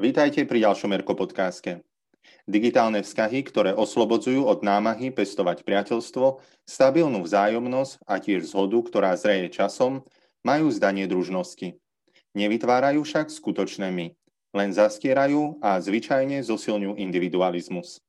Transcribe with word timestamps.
Vítajte 0.00 0.48
pri 0.48 0.64
ďalšom 0.64 0.96
Erko 0.96 1.12
podcaste. 1.12 1.84
Digitálne 2.48 3.04
vzťahy, 3.04 3.44
ktoré 3.44 3.76
oslobodzujú 3.76 4.48
od 4.48 4.64
námahy 4.64 5.12
pestovať 5.12 5.60
priateľstvo, 5.60 6.40
stabilnú 6.64 7.20
vzájomnosť 7.20 8.08
a 8.08 8.16
tiež 8.16 8.48
zhodu, 8.48 8.80
ktorá 8.80 9.12
zreje 9.20 9.52
časom, 9.52 10.00
majú 10.40 10.72
zdanie 10.72 11.04
družnosti. 11.04 11.76
Nevytvárajú 12.32 13.04
však 13.04 13.28
skutočné 13.28 13.92
my, 13.92 14.16
len 14.56 14.72
zastierajú 14.72 15.60
a 15.60 15.76
zvyčajne 15.76 16.40
zosilňujú 16.48 16.96
individualizmus. 16.96 18.00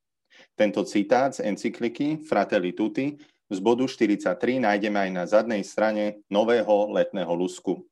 Tento 0.56 0.88
citát 0.88 1.36
z 1.36 1.44
encykliky 1.44 2.24
Fratelli 2.24 2.72
Tutti 2.72 3.20
z 3.52 3.58
bodu 3.60 3.84
43 3.84 4.64
nájdeme 4.64 4.96
aj 4.96 5.12
na 5.12 5.28
zadnej 5.28 5.68
strane 5.68 6.24
nového 6.32 6.88
letného 6.96 7.36
lusku. 7.36 7.84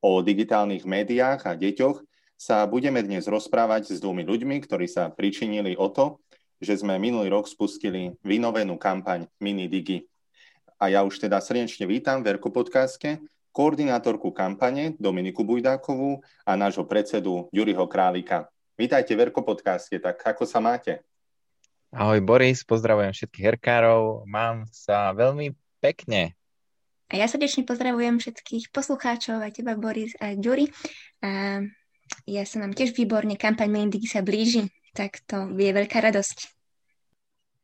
O 0.00 0.24
digitálnych 0.24 0.88
médiách 0.88 1.44
a 1.44 1.52
deťoch 1.52 2.00
sa 2.42 2.66
budeme 2.66 2.98
dnes 3.06 3.30
rozprávať 3.30 3.94
s 3.94 4.02
dvomi 4.02 4.26
ľuďmi, 4.26 4.58
ktorí 4.66 4.90
sa 4.90 5.14
pričinili 5.14 5.78
o 5.78 5.86
to, 5.86 6.18
že 6.58 6.82
sme 6.82 6.98
minulý 6.98 7.30
rok 7.30 7.46
spustili 7.46 8.18
vynovenú 8.26 8.74
kampaň 8.82 9.30
Mini 9.38 9.70
Digi. 9.70 10.02
A 10.82 10.90
ja 10.90 11.06
už 11.06 11.22
teda 11.22 11.38
srdečne 11.38 11.86
vítam 11.86 12.18
v 12.26 12.34
Erko 12.34 12.50
podcaste 12.50 13.22
koordinátorku 13.54 14.34
kampane 14.34 14.98
Dominiku 14.98 15.46
Bujdákovú 15.46 16.18
a 16.42 16.58
nášho 16.58 16.82
predsedu 16.82 17.46
Juriho 17.54 17.86
Králika. 17.86 18.50
Vítajte 18.74 19.14
v 19.14 19.30
Erko 19.30 19.46
podcaste, 19.46 20.02
tak 20.02 20.18
ako 20.18 20.42
sa 20.42 20.58
máte? 20.58 21.06
Ahoj 21.94 22.18
Boris, 22.26 22.66
pozdravujem 22.66 23.14
všetkých 23.14 23.54
herkárov, 23.54 24.26
mám 24.26 24.66
sa 24.74 25.14
veľmi 25.14 25.54
pekne. 25.78 26.34
A 27.06 27.22
ja 27.22 27.30
srdečne 27.30 27.62
pozdravujem 27.62 28.18
všetkých 28.18 28.74
poslucháčov, 28.74 29.46
aj 29.46 29.62
teba 29.62 29.78
Boris 29.78 30.16
a 30.18 30.34
Ďuri. 30.34 30.72
A 31.22 31.62
ja 32.28 32.42
sa 32.46 32.62
nám 32.62 32.72
tiež 32.76 32.94
výborne, 32.94 33.34
kampaň 33.34 33.68
Minidigi 33.70 34.08
sa 34.08 34.22
blíži, 34.22 34.68
tak 34.92 35.24
to 35.24 35.50
je 35.56 35.70
veľká 35.72 35.98
radosť. 36.00 36.52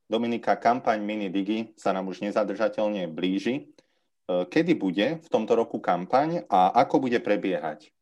Dominika, 0.08 0.56
kampaň 0.56 1.04
Minidigi 1.04 1.76
sa 1.76 1.92
nám 1.92 2.08
už 2.08 2.24
nezadržateľne 2.24 3.12
blíži. 3.12 3.54
E, 3.60 3.62
kedy 4.48 4.72
bude 4.72 5.20
v 5.20 5.28
tomto 5.28 5.52
roku 5.52 5.84
kampaň 5.84 6.48
a 6.48 6.72
ako 6.72 7.04
bude 7.04 7.20
prebiehať? 7.20 7.92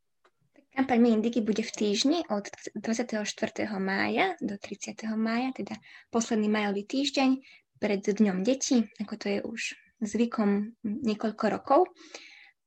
Kampaň 0.71 0.99
Minidigi 1.03 1.43
bude 1.43 1.65
v 1.65 1.73
týždni 1.73 2.23
od 2.31 2.47
24. 2.79 3.27
mája 3.81 4.39
do 4.39 4.55
30. 4.55 4.93
mája, 5.19 5.51
teda 5.51 5.75
posledný 6.07 6.47
majový 6.47 6.87
týždeň 6.87 7.29
pred 7.81 7.99
Dňom 7.99 8.45
detí, 8.45 8.87
ako 9.01 9.13
to 9.17 9.27
je 9.27 9.39
už 9.43 9.61
zvykom 9.99 10.77
niekoľko 10.85 11.45
rokov. 11.49 11.91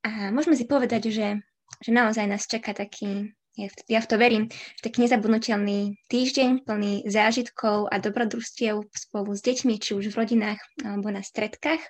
A 0.02 0.34
môžeme 0.34 0.58
si 0.58 0.66
povedať, 0.66 1.08
že, 1.08 1.40
že 1.80 1.90
naozaj 1.94 2.26
nás 2.26 2.50
čaká 2.50 2.74
taký 2.74 3.30
ja 3.60 3.68
v, 3.68 3.76
ja 3.92 4.00
v 4.00 4.08
to 4.08 4.16
verím, 4.16 4.44
že 4.48 4.82
taký 4.88 5.04
nezabudnutelný 5.04 6.00
týždeň 6.08 6.64
plný 6.64 7.04
zážitkov 7.04 7.92
a 7.92 8.00
dobrodružstiev 8.00 8.88
spolu 8.90 9.36
s 9.36 9.44
deťmi, 9.44 9.74
či 9.76 9.92
už 9.92 10.10
v 10.10 10.18
rodinách 10.18 10.60
alebo 10.80 11.12
na 11.12 11.20
stredkách. 11.20 11.80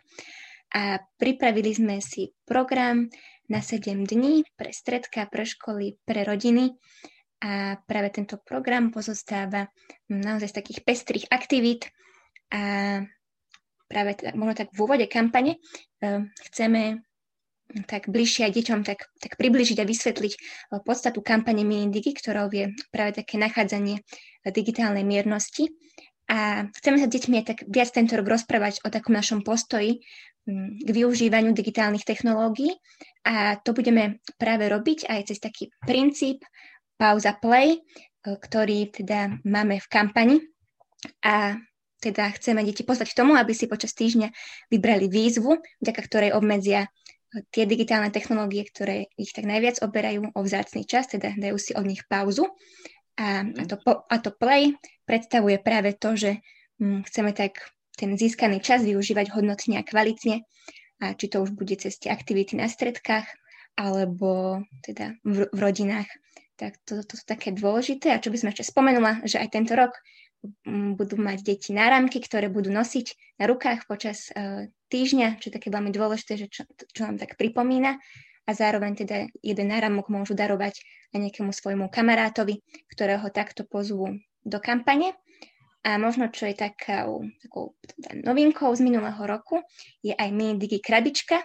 A 0.71 1.03
pripravili 1.19 1.75
sme 1.75 1.99
si 1.99 2.31
program 2.47 3.11
na 3.51 3.59
7 3.59 4.07
dní 4.07 4.47
pre 4.55 4.71
stredka, 4.71 5.27
pre 5.27 5.43
školy, 5.43 5.99
pre 6.07 6.23
rodiny. 6.23 6.71
A 7.41 7.81
práve 7.83 8.15
tento 8.15 8.39
program 8.39 8.95
pozostáva 8.95 9.67
naozaj 10.07 10.55
z 10.55 10.57
takých 10.63 10.81
pestrých 10.87 11.27
aktivít. 11.33 11.91
A 12.55 13.03
práve 13.91 14.15
možno 14.39 14.55
tak 14.55 14.71
v 14.71 14.79
úvode 14.79 15.07
kampane 15.11 15.59
e, 15.59 15.59
chceme 16.47 17.03
tak 17.87 18.11
bližšie 18.11 18.51
aj 18.51 18.53
deťom 18.57 18.81
tak, 18.83 19.07
tak 19.21 19.39
približiť 19.39 19.79
a 19.81 19.89
vysvetliť 19.89 20.33
eh, 20.35 20.41
podstatu 20.83 21.23
kampane 21.23 21.63
Minidigi, 21.63 22.13
ktorou 22.15 22.51
je 22.51 22.75
práve 22.91 23.19
také 23.23 23.39
nachádzanie 23.39 24.03
digitálnej 24.47 25.05
miernosti. 25.05 25.69
A 26.31 26.71
chceme 26.79 27.03
sa 27.03 27.11
deťmi 27.11 27.43
aj 27.43 27.47
tak 27.47 27.59
viac 27.67 27.91
tento 27.91 28.15
rok 28.15 28.31
rozprávať 28.31 28.87
o 28.87 28.89
takom 28.89 29.19
našom 29.19 29.43
postoji 29.43 29.99
hm, 30.47 30.87
k 30.87 30.89
využívaniu 30.89 31.51
digitálnych 31.51 32.07
technológií. 32.07 32.79
A 33.27 33.59
to 33.59 33.75
budeme 33.75 34.23
práve 34.39 34.71
robiť 34.71 35.11
aj 35.11 35.35
cez 35.35 35.43
taký 35.43 35.75
princíp 35.83 36.47
pauza 36.95 37.35
play, 37.37 37.77
eh, 37.77 38.37
ktorý 38.39 38.95
teda 38.95 39.43
máme 39.43 39.83
v 39.83 39.91
kampani. 39.91 40.37
A 41.25 41.57
teda 42.01 42.33
chceme 42.33 42.65
deti 42.65 42.81
pozvať 42.81 43.13
k 43.13 43.19
tomu, 43.21 43.37
aby 43.37 43.53
si 43.53 43.69
počas 43.69 43.93
týždňa 43.93 44.33
vybrali 44.73 45.07
výzvu, 45.07 45.61
vďaka 45.85 46.01
ktorej 46.09 46.31
obmedzia 46.33 46.89
tie 47.55 47.65
digitálne 47.67 48.11
technológie, 48.11 48.67
ktoré 48.67 49.07
ich 49.15 49.31
tak 49.31 49.47
najviac 49.47 49.79
oberajú 49.83 50.35
o 50.35 50.41
vzácný 50.43 50.83
čas, 50.83 51.11
teda 51.11 51.35
dajú 51.39 51.57
si 51.57 51.73
od 51.79 51.87
nich 51.87 52.03
pauzu. 52.11 52.51
A, 53.21 53.47
a, 53.47 53.65
to, 53.69 53.77
a 53.85 54.17
to 54.19 54.31
play 54.35 54.75
predstavuje 55.07 55.61
práve 55.63 55.95
to, 55.95 56.17
že 56.17 56.43
hm, 56.83 57.07
chceme 57.07 57.31
tak 57.37 57.61
ten 57.95 58.17
získaný 58.17 58.65
čas 58.65 58.83
využívať 58.83 59.31
hodnotne 59.37 59.79
a 59.79 59.85
kvalitne, 59.85 60.43
a 61.01 61.17
či 61.17 61.33
to 61.33 61.41
už 61.41 61.57
bude 61.57 61.73
cez 61.81 61.97
tie 61.97 62.13
aktivity 62.13 62.57
na 62.61 62.69
stredkách, 62.69 63.25
alebo 63.77 64.61
teda 64.85 65.17
v, 65.25 65.49
v 65.49 65.59
rodinách. 65.59 66.09
Tak 66.61 66.77
to, 66.85 67.01
to, 67.01 67.17
sú 67.17 67.25
také 67.25 67.57
dôležité. 67.57 68.13
A 68.13 68.21
čo 68.21 68.29
by 68.29 68.37
som 68.37 68.53
ešte 68.53 68.69
spomenula, 68.69 69.25
že 69.25 69.41
aj 69.41 69.49
tento 69.49 69.73
rok 69.73 69.97
budú 70.97 71.21
mať 71.21 71.45
deti 71.45 71.71
náramky, 71.77 72.21
ktoré 72.21 72.49
budú 72.49 72.73
nosiť 72.73 73.37
na 73.41 73.45
rukách 73.45 73.85
počas 73.85 74.33
uh, 74.33 74.65
týždňa, 74.89 75.37
čo 75.41 75.53
je 75.53 75.57
také 75.61 75.69
veľmi 75.69 75.93
dôležité, 75.93 76.33
že 76.41 76.47
čo, 76.49 76.65
čo 76.69 77.01
nám 77.05 77.21
tak 77.21 77.37
pripomína. 77.37 78.01
A 78.49 78.51
zároveň 78.57 78.99
teda 78.99 79.29
jeden 79.45 79.69
náramok 79.71 80.11
môžu 80.11 80.35
darovať 80.35 80.81
aj 81.15 81.19
nejakému 81.23 81.53
svojmu 81.53 81.87
kamarátovi, 81.93 82.59
ktorého 82.91 83.29
takto 83.31 83.63
pozvú 83.69 84.17
do 84.43 84.59
kampane. 84.59 85.15
A 85.81 85.97
možno, 85.97 86.29
čo 86.29 86.45
je 86.45 86.57
takou, 86.57 87.25
takou 87.41 87.73
teda 87.81 88.21
novinkou 88.21 88.69
z 88.77 88.85
minulého 88.85 89.23
roku, 89.25 89.65
je 90.05 90.13
aj 90.13 90.29
mini 90.29 90.61
digi 90.61 90.81
krabička, 90.81 91.41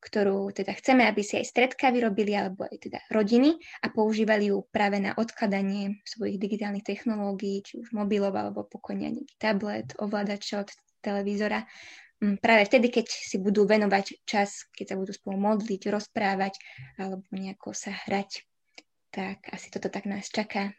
ktorú 0.00 0.48
teda 0.50 0.72
chceme, 0.80 1.04
aby 1.04 1.20
si 1.20 1.36
aj 1.36 1.46
stredka 1.46 1.92
vyrobili, 1.92 2.32
alebo 2.32 2.64
aj 2.64 2.88
teda 2.88 2.98
rodiny 3.12 3.60
a 3.84 3.92
používali 3.92 4.48
ju 4.48 4.64
práve 4.72 4.96
na 4.96 5.12
odkladanie 5.12 6.00
svojich 6.08 6.40
digitálnych 6.40 6.82
technológií, 6.82 7.60
či 7.60 7.84
už 7.84 7.92
mobilov, 7.92 8.32
alebo 8.32 8.64
pokojne 8.64 9.12
nejaký 9.12 9.36
tablet, 9.36 9.92
ovládač 10.00 10.56
od 10.56 10.68
televízora. 11.04 11.68
Mm, 12.20 12.36
práve 12.40 12.68
vtedy, 12.68 12.92
keď 12.92 13.06
si 13.08 13.36
budú 13.40 13.64
venovať 13.68 14.24
čas, 14.24 14.68
keď 14.72 14.92
sa 14.92 14.96
budú 14.96 15.12
spolu 15.12 15.36
modliť, 15.40 15.88
rozprávať 15.88 16.56
alebo 17.00 17.24
nejako 17.32 17.72
sa 17.72 17.92
hrať, 17.92 18.44
tak 19.12 19.48
asi 19.52 19.72
toto 19.72 19.88
tak 19.88 20.04
nás 20.04 20.28
čaká 20.28 20.72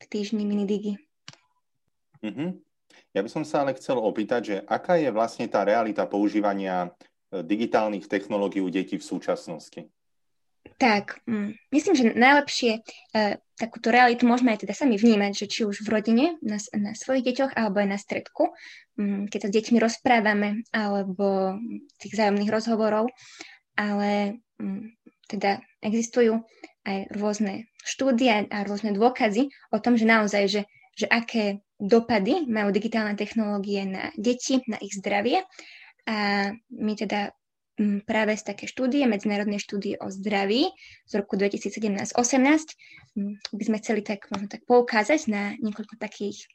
v 0.00 0.04
týždni 0.08 0.48
Minidigi. 0.48 0.96
Mm-hmm. 2.24 2.50
Ja 3.12 3.20
by 3.20 3.30
som 3.30 3.44
sa 3.44 3.64
ale 3.64 3.76
chcel 3.76 4.00
opýtať, 4.00 4.40
že 4.42 4.56
aká 4.64 4.96
je 4.96 5.12
vlastne 5.12 5.44
tá 5.46 5.62
realita 5.62 6.08
používania 6.08 6.92
digitálnych 7.32 8.08
technológií 8.08 8.64
u 8.64 8.72
detí 8.72 8.96
v 8.96 9.04
súčasnosti? 9.04 9.88
Tak, 10.78 11.24
mm, 11.26 11.72
myslím, 11.74 11.94
že 11.96 12.04
najlepšie 12.14 12.72
e, 12.78 12.80
takúto 13.58 13.90
realitu 13.90 14.28
môžeme 14.28 14.54
aj 14.54 14.62
teda 14.62 14.74
sami 14.76 14.94
vnímať, 14.94 15.32
že 15.34 15.46
či 15.50 15.60
už 15.64 15.82
v 15.82 15.88
rodine, 15.90 16.26
na, 16.44 16.60
na 16.76 16.92
svojich 16.94 17.24
deťoch, 17.24 17.56
alebo 17.56 17.80
aj 17.80 17.88
na 17.88 17.98
stredku, 17.98 18.52
mm, 19.00 19.32
keď 19.32 19.38
sa 19.42 19.48
s 19.48 19.56
deťmi 19.58 19.78
rozprávame, 19.80 20.62
alebo 20.70 21.56
tých 21.98 22.14
zájomných 22.14 22.52
rozhovorov, 22.52 23.10
ale 23.74 24.38
mm, 24.60 24.94
teda 25.26 25.58
existujú 25.82 26.46
aj 26.86 27.10
rôzne 27.16 27.66
štúdie 27.82 28.46
a 28.46 28.58
rôzne 28.62 28.94
dôkazy 28.94 29.50
o 29.74 29.78
tom, 29.82 29.96
že 29.98 30.06
naozaj, 30.06 30.44
že, 30.46 30.62
že 30.94 31.06
aké 31.08 31.64
dopady 31.78 32.46
majú 32.46 32.70
digitálne 32.70 33.14
technológie 33.18 33.82
na 33.82 34.14
deti, 34.14 34.62
na 34.66 34.78
ich 34.78 34.94
zdravie 34.94 35.42
a 36.08 36.48
my 36.72 36.92
teda 36.96 37.36
mm, 37.76 38.08
práve 38.08 38.32
z 38.32 38.42
také 38.48 38.64
štúdie, 38.64 39.04
medzinárodnej 39.04 39.60
štúdie 39.60 40.00
o 40.00 40.08
zdraví 40.08 40.72
z 41.04 41.12
roku 41.20 41.36
2017-18 41.36 42.16
mm, 42.16 43.34
by 43.52 43.62
sme 43.68 43.76
chceli 43.84 44.00
tak, 44.00 44.24
možno 44.32 44.48
tak 44.48 44.64
poukázať 44.64 45.28
na 45.28 45.52
niekoľko 45.60 46.00
takých 46.00 46.48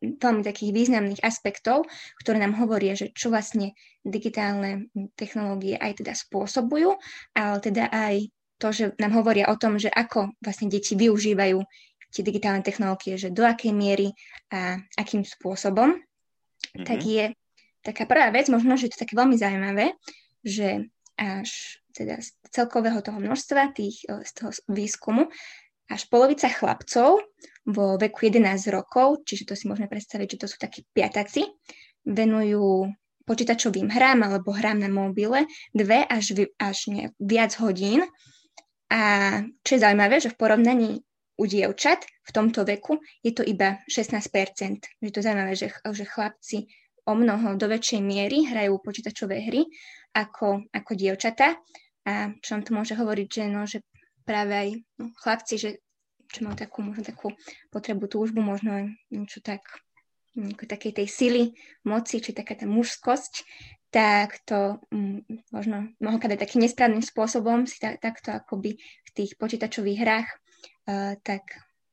veľmi 0.00 0.40
takých 0.40 0.72
významných 0.72 1.20
aspektov, 1.20 1.84
ktoré 2.24 2.40
nám 2.40 2.56
hovoria, 2.56 2.96
že 2.96 3.12
čo 3.12 3.28
vlastne 3.28 3.76
digitálne 4.00 4.88
mm, 4.96 5.12
technológie 5.12 5.76
aj 5.76 6.00
teda 6.00 6.16
spôsobujú, 6.16 6.96
ale 7.36 7.56
teda 7.60 7.92
aj 7.92 8.32
to, 8.60 8.68
že 8.72 8.84
nám 8.96 9.16
hovoria 9.16 9.48
o 9.52 9.56
tom, 9.60 9.76
že 9.76 9.92
ako 9.92 10.36
vlastne 10.40 10.72
deti 10.72 10.96
využívajú 10.96 11.60
tie 12.10 12.22
digitálne 12.24 12.64
technológie, 12.64 13.20
že 13.20 13.28
do 13.32 13.44
akej 13.44 13.72
miery 13.76 14.12
a 14.50 14.80
akým 14.96 15.22
spôsobom, 15.22 15.94
mm-hmm. 15.94 16.84
tak 16.84 17.00
je 17.04 17.32
taká 17.80 18.04
prvá 18.04 18.28
vec, 18.32 18.48
možno, 18.52 18.76
že 18.76 18.88
je 18.88 18.92
to 18.96 19.02
také 19.04 19.14
veľmi 19.16 19.36
zaujímavé, 19.36 19.96
že 20.44 20.88
až 21.20 21.80
teda 21.92 22.22
z 22.22 22.32
celkového 22.48 23.02
toho 23.04 23.20
množstva 23.20 23.76
tých, 23.76 24.08
e, 24.08 24.24
z 24.24 24.30
toho 24.32 24.50
výskumu, 24.72 25.28
až 25.90 26.06
polovica 26.06 26.46
chlapcov 26.46 27.18
vo 27.66 27.86
veku 27.98 28.30
11 28.30 28.70
rokov, 28.70 29.26
čiže 29.26 29.52
to 29.52 29.54
si 29.58 29.66
môžeme 29.66 29.90
predstaviť, 29.90 30.38
že 30.38 30.40
to 30.40 30.46
sú 30.46 30.56
takí 30.56 30.86
piataci, 30.94 31.44
venujú 32.06 32.88
počítačovým 33.26 33.90
hrám 33.90 34.26
alebo 34.26 34.54
hrám 34.54 34.80
na 34.80 34.90
mobile 34.90 35.46
dve 35.74 36.06
až, 36.06 36.46
až 36.58 36.78
ne, 36.90 37.14
viac 37.20 37.54
hodín. 37.58 38.06
A 38.90 39.02
čo 39.62 39.78
je 39.78 39.82
zaujímavé, 39.86 40.18
že 40.18 40.34
v 40.34 40.38
porovnaní 40.40 40.90
u 41.38 41.44
dievčat 41.46 42.02
v 42.04 42.30
tomto 42.34 42.66
veku 42.66 42.98
je 43.22 43.32
to 43.32 43.46
iba 43.46 43.78
16%. 43.86 44.18
Je 44.98 45.12
to 45.14 45.22
zaujímavé, 45.22 45.54
že, 45.54 45.70
že 45.70 46.04
chlapci 46.04 46.66
o 47.10 47.12
mnoho 47.18 47.58
do 47.58 47.66
väčšej 47.66 48.00
miery 48.00 48.46
hrajú 48.46 48.78
počítačové 48.78 49.42
hry 49.50 49.66
ako, 50.14 50.70
ako 50.70 50.90
dievčatá. 50.94 51.58
A 52.06 52.32
čo 52.38 52.56
nám 52.56 52.62
to 52.64 52.72
môže 52.72 52.94
hovoriť, 52.94 53.28
že, 53.28 53.44
no, 53.50 53.66
že 53.66 53.82
práve 54.22 54.54
aj 54.54 54.68
no, 55.02 55.10
chlapci, 55.18 55.54
že 55.58 55.70
čo 56.30 56.46
majú 56.46 56.56
takú, 56.56 56.86
možno 56.86 57.02
takú 57.02 57.34
potrebu, 57.74 58.06
túžbu, 58.06 58.38
možno 58.40 58.86
niečo 59.10 59.42
tak, 59.42 59.66
ako 60.38 60.64
takej 60.64 61.02
tej 61.02 61.08
sily, 61.10 61.42
moci, 61.82 62.22
či 62.22 62.30
taká 62.30 62.54
tá 62.54 62.64
mužskosť, 62.70 63.42
tak 63.90 64.38
to 64.46 64.78
um, 64.94 65.18
možno 65.50 65.90
mnohokrát 65.98 66.38
takým 66.38 66.62
nesprávnym 66.62 67.02
spôsobom 67.02 67.66
si 67.66 67.82
tak, 67.82 67.98
takto 67.98 68.30
akoby 68.30 68.78
v 68.78 69.10
tých 69.10 69.34
počítačových 69.34 69.98
hrách 69.98 70.28
uh, 70.30 71.18
tak, 71.26 71.42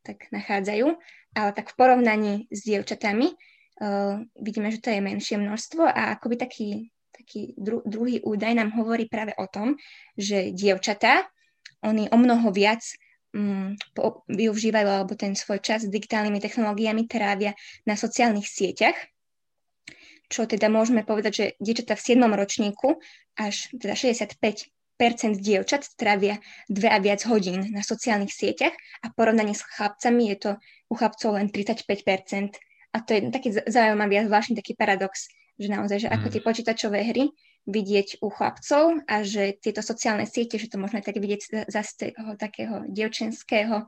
tak 0.06 0.30
nachádzajú. 0.30 0.94
Ale 1.34 1.50
tak 1.58 1.74
v 1.74 1.78
porovnaní 1.78 2.34
s 2.54 2.62
dievčatami 2.66 3.34
uh, 3.82 4.22
vidíme, 4.38 4.70
že 4.74 4.82
to 4.82 4.90
je 4.90 5.02
menšie 5.02 5.38
množstvo 5.38 5.84
a 5.86 6.18
akoby 6.18 6.36
taký, 6.38 6.70
taký 7.14 7.54
dru, 7.58 7.82
druhý 7.86 8.22
údaj 8.22 8.54
nám 8.54 8.74
hovorí 8.78 9.06
práve 9.10 9.34
o 9.38 9.46
tom, 9.50 9.78
že 10.18 10.54
dievčatá, 10.54 11.26
oni 11.86 12.10
o 12.10 12.18
mnoho 12.18 12.50
viac 12.50 12.82
um, 13.34 13.78
po, 13.94 14.26
využívajú 14.28 14.88
alebo 14.88 15.14
ten 15.14 15.38
svoj 15.38 15.62
čas 15.62 15.86
s 15.86 15.94
digitálnymi 15.94 16.42
technológiami 16.42 17.06
trávia 17.06 17.54
na 17.86 17.94
sociálnych 17.94 18.50
sieťach, 18.50 18.98
čo 20.28 20.44
teda 20.44 20.68
môžeme 20.68 21.08
povedať, 21.08 21.32
že 21.34 21.46
dievčatá 21.62 21.96
v 21.96 22.04
7. 22.04 22.28
ročníku 22.28 23.00
až 23.40 23.72
teda 23.78 23.96
65% 23.96 24.68
dievčat 25.40 25.94
trávia 25.96 26.42
dve 26.68 26.90
a 26.90 27.00
viac 27.00 27.24
hodín 27.30 27.70
na 27.72 27.86
sociálnych 27.86 28.34
sieťach 28.34 28.74
a 29.06 29.14
porovnaní 29.14 29.56
s 29.56 29.64
chlapcami 29.64 30.34
je 30.34 30.38
to 30.42 30.52
u 30.92 30.94
chlapcov 30.98 31.38
len 31.38 31.48
35 31.54 32.04
A 32.96 33.04
to 33.04 33.14
je 33.14 33.20
taký 33.30 33.50
zaujímavý 33.54 34.24
a 34.24 34.28
zvláštny 34.28 34.56
taký 34.56 34.74
paradox, 34.78 35.28
že 35.60 35.68
naozaj, 35.68 36.08
že 36.08 36.10
ako 36.12 36.28
mm. 36.30 36.34
tie 36.34 36.42
počítačové 36.42 37.00
hry 37.04 37.26
vidieť 37.68 38.24
u 38.24 38.32
chlapcov 38.32 39.04
a 39.04 39.16
že 39.28 39.60
tieto 39.60 39.84
sociálne 39.84 40.24
siete, 40.24 40.56
že 40.56 40.72
to 40.72 40.80
môžeme 40.80 41.04
tak 41.04 41.20
vidieť 41.20 41.68
zase 41.68 42.16
toho 42.16 42.40
takého 42.40 42.88
dievčenského 42.88 43.86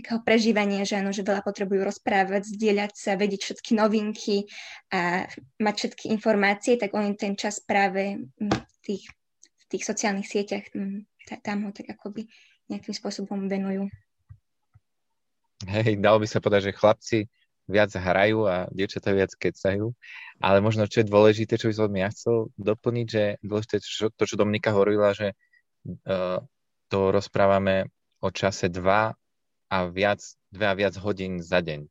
takého 0.00 0.24
prežívania, 0.24 0.88
že 0.88 0.96
áno, 0.96 1.12
že 1.12 1.26
veľa 1.26 1.44
potrebujú 1.44 1.84
rozprávať, 1.84 2.56
zdieľať 2.56 2.92
sa, 2.96 3.20
vedieť 3.20 3.40
všetky 3.44 3.76
novinky 3.76 4.48
a 4.88 5.28
mať 5.60 5.74
všetky 5.76 6.08
informácie, 6.08 6.80
tak 6.80 6.96
oni 6.96 7.12
ten 7.20 7.36
čas 7.36 7.60
práve 7.60 8.16
v 8.40 8.76
tých, 8.80 9.04
v 9.44 9.64
tých 9.68 9.84
sociálnych 9.84 10.24
sieťach 10.24 10.72
tam 11.44 11.68
ho 11.68 11.70
tak 11.76 11.92
akoby 11.92 12.26
nejakým 12.72 12.94
spôsobom 12.96 13.44
venujú. 13.50 13.92
Hej, 15.68 16.00
dalo 16.00 16.24
by 16.24 16.26
sa 16.26 16.40
povedať, 16.40 16.72
že 16.72 16.78
chlapci 16.80 17.18
viac 17.70 17.94
hrajú 17.94 18.50
a 18.50 18.66
dievčatá 18.74 19.14
viac 19.14 19.30
kecajú, 19.38 19.94
ale 20.42 20.58
možno 20.58 20.90
čo 20.90 21.00
je 21.00 21.10
dôležité, 21.10 21.54
čo 21.54 21.70
by 21.70 21.74
som 21.78 21.92
ja 21.94 22.08
chcel 22.10 22.36
doplniť, 22.58 23.06
že 23.06 23.24
dôležité 23.40 23.76
čo, 23.78 24.10
to, 24.10 24.22
čo 24.26 24.34
Dominika 24.34 24.74
hovorila, 24.74 25.14
že 25.14 25.38
uh, 26.10 26.42
to 26.90 26.98
rozprávame 27.14 27.88
o 28.20 28.28
čase 28.34 28.68
2 28.68 28.82
a 29.70 29.78
viac, 29.86 30.20
dve 30.50 30.66
a 30.66 30.74
viac 30.74 30.98
hodín 30.98 31.38
za 31.38 31.62
deň. 31.62 31.86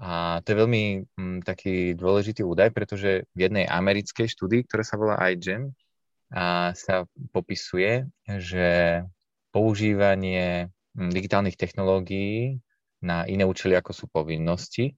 A 0.00 0.40
to 0.40 0.56
je 0.56 0.60
veľmi 0.64 0.84
m, 0.96 1.04
mm, 1.04 1.38
taký 1.44 1.92
dôležitý 1.92 2.40
údaj, 2.40 2.72
pretože 2.72 3.28
v 3.36 3.38
jednej 3.38 3.68
americkej 3.68 4.24
štúdii, 4.24 4.64
ktorá 4.64 4.82
sa 4.82 4.96
volá 4.96 5.20
iGen, 5.28 5.76
a 6.32 6.72
sa 6.72 7.04
popisuje, 7.36 8.08
že 8.40 9.04
používanie 9.52 10.72
mm, 10.96 11.12
digitálnych 11.12 11.60
technológií 11.60 12.56
na 13.04 13.28
iné 13.28 13.44
účely, 13.44 13.76
ako 13.76 13.92
sú 13.92 14.04
povinnosti, 14.08 14.96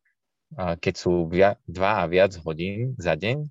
keď 0.57 0.95
sú 0.95 1.27
via, 1.27 1.59
dva 1.67 2.03
a 2.03 2.09
viac 2.11 2.39
hodín 2.43 2.95
za 2.97 3.19
deň, 3.19 3.47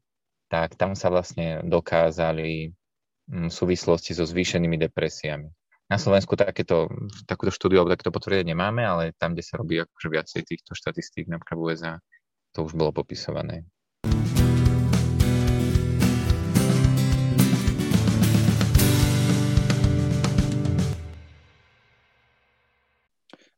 tak 0.47 0.77
tam 0.77 0.93
sa 0.93 1.09
vlastne 1.09 1.65
dokázali 1.65 2.69
mm, 3.29 3.49
v 3.49 3.53
súvislosti 3.53 4.13
so 4.13 4.23
zvýšenými 4.23 4.77
depresiami. 4.77 5.49
Na 5.89 5.97
Slovensku 5.99 6.37
takéto, 6.39 6.87
takúto 7.27 7.51
štúdiu 7.51 7.83
alebo 7.83 7.93
takéto 7.93 8.13
potvrdenie 8.13 8.55
nemáme, 8.55 8.81
ale 8.85 9.03
tam, 9.17 9.35
kde 9.35 9.43
sa 9.43 9.59
robí 9.59 9.81
akože 9.81 10.07
viacej 10.09 10.41
týchto 10.47 10.71
štatistík, 10.73 11.27
napríklad 11.27 11.57
USA, 11.59 11.93
to 12.55 12.63
už 12.65 12.77
bolo 12.77 12.93
popisované. 12.93 13.67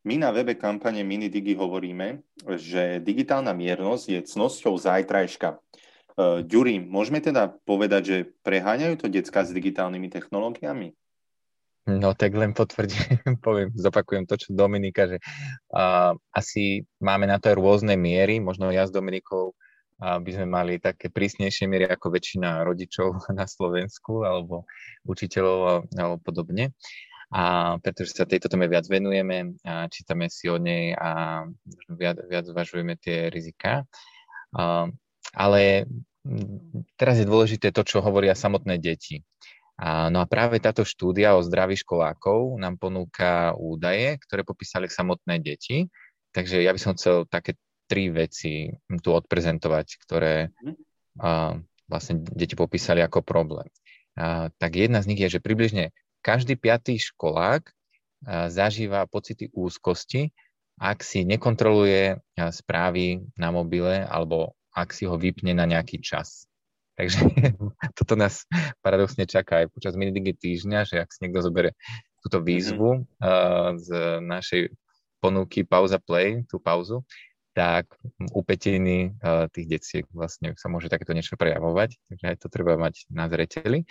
My 0.06 0.22
na 0.22 0.30
webe 0.30 0.54
kampane 0.54 1.02
MiniDigi 1.02 1.58
hovoríme, 1.58 2.22
že 2.54 3.02
digitálna 3.02 3.50
miernosť 3.50 4.06
je 4.06 4.20
cnosťou 4.22 4.78
zajtrajška. 4.78 5.58
Uh, 6.14 6.46
Ďuri, 6.46 6.78
môžeme 6.78 7.18
teda 7.18 7.50
povedať, 7.66 8.02
že 8.06 8.16
preháňajú 8.46 9.02
to 9.02 9.10
decka 9.10 9.42
s 9.42 9.50
digitálnymi 9.50 10.06
technológiami? 10.06 10.94
No 11.90 12.14
tak 12.14 12.38
len 12.38 12.54
potvrdím, 12.54 13.18
poviem, 13.46 13.74
zopakujem 13.74 14.30
to, 14.30 14.38
čo 14.38 14.54
Dominika, 14.54 15.10
že 15.10 15.18
uh, 15.74 16.14
asi 16.30 16.86
máme 17.02 17.26
na 17.26 17.42
to 17.42 17.50
aj 17.50 17.58
rôzne 17.58 17.98
miery, 17.98 18.38
možno 18.38 18.70
ja 18.70 18.86
s 18.86 18.94
Dominikou 18.94 19.58
uh, 19.58 20.22
by 20.22 20.30
sme 20.30 20.46
mali 20.46 20.78
také 20.78 21.10
prísnejšie 21.10 21.66
miery 21.66 21.90
ako 21.90 22.14
väčšina 22.14 22.62
rodičov 22.62 23.26
na 23.38 23.50
Slovensku 23.50 24.22
alebo 24.22 24.70
učiteľov 25.02 25.90
alebo 25.98 26.16
podobne. 26.22 26.78
A 27.34 27.74
pretože 27.82 28.14
sa 28.14 28.22
tejto 28.22 28.46
téme 28.46 28.70
viac 28.70 28.86
venujeme, 28.86 29.58
a 29.66 29.90
čítame 29.90 30.30
si 30.30 30.46
o 30.46 30.62
nej 30.62 30.94
a 30.94 31.42
viac, 31.90 32.22
viac 32.22 32.46
zvažujeme 32.46 32.94
tie 32.98 33.28
rizika. 33.34 33.82
Uh, 34.54 34.94
ale 35.34 35.90
teraz 36.98 37.18
je 37.18 37.26
dôležité 37.26 37.70
to, 37.70 37.82
čo 37.82 38.02
hovoria 38.02 38.34
samotné 38.34 38.78
deti. 38.78 39.22
A, 39.76 40.08
no 40.08 40.24
a 40.24 40.26
práve 40.26 40.56
táto 40.56 40.88
štúdia 40.88 41.36
o 41.36 41.44
zdraví 41.44 41.76
školákov 41.76 42.56
nám 42.56 42.80
ponúka 42.80 43.52
údaje, 43.60 44.16
ktoré 44.24 44.40
popísali 44.40 44.88
samotné 44.88 45.36
deti. 45.44 45.92
Takže 46.32 46.64
ja 46.64 46.72
by 46.72 46.80
som 46.80 46.96
chcel 46.96 47.28
také 47.28 47.60
tri 47.86 48.08
veci 48.08 48.72
tu 49.04 49.08
odprezentovať, 49.12 49.86
ktoré 50.00 50.48
mhm. 50.64 50.74
a, 51.20 51.60
vlastne 51.86 52.24
deti 52.24 52.56
popísali 52.56 53.04
ako 53.04 53.20
problém. 53.20 53.68
A, 54.16 54.48
tak 54.56 54.80
jedna 54.80 55.04
z 55.04 55.12
nich 55.12 55.20
je, 55.20 55.36
že 55.38 55.44
približne 55.44 55.92
každý 56.26 56.58
piatý 56.58 56.98
školák 56.98 57.62
a, 57.62 57.72
zažíva 58.50 59.06
pocity 59.06 59.46
úzkosti, 59.54 60.34
ak 60.76 61.06
si 61.06 61.22
nekontroluje 61.22 62.18
správy 62.36 63.24
na 63.38 63.54
mobile 63.54 64.02
alebo 64.04 64.58
ak 64.74 64.92
si 64.92 65.08
ho 65.08 65.16
vypne 65.16 65.56
na 65.56 65.64
nejaký 65.64 66.02
čas. 66.02 66.44
Takže 66.96 67.28
toto 67.92 68.16
nás 68.16 68.48
paradoxne 68.80 69.28
čaká 69.28 69.64
aj 69.64 69.72
počas 69.72 69.92
minidigi 70.00 70.32
týždňa, 70.32 70.88
že 70.88 70.96
ak 71.04 71.12
si 71.12 71.24
niekto 71.24 71.44
zoberie 71.44 71.76
túto 72.24 72.40
výzvu 72.40 73.04
mm-hmm. 73.04 73.20
uh, 73.20 73.76
z 73.76 73.88
našej 74.24 74.62
ponuky 75.20 75.60
pauza 75.64 76.00
play, 76.00 76.40
tú 76.48 76.56
pauzu, 76.56 77.04
tak 77.56 77.88
u 78.36 78.44
petiny 78.44 79.16
tých 79.56 79.66
deciek 79.66 80.04
vlastne 80.12 80.52
sa 80.60 80.68
môže 80.68 80.92
takéto 80.92 81.16
niečo 81.16 81.40
prejavovať, 81.40 81.96
takže 82.04 82.24
aj 82.28 82.36
to 82.36 82.52
treba 82.52 82.76
mať 82.76 83.08
na 83.08 83.32
zreteli. 83.32 83.88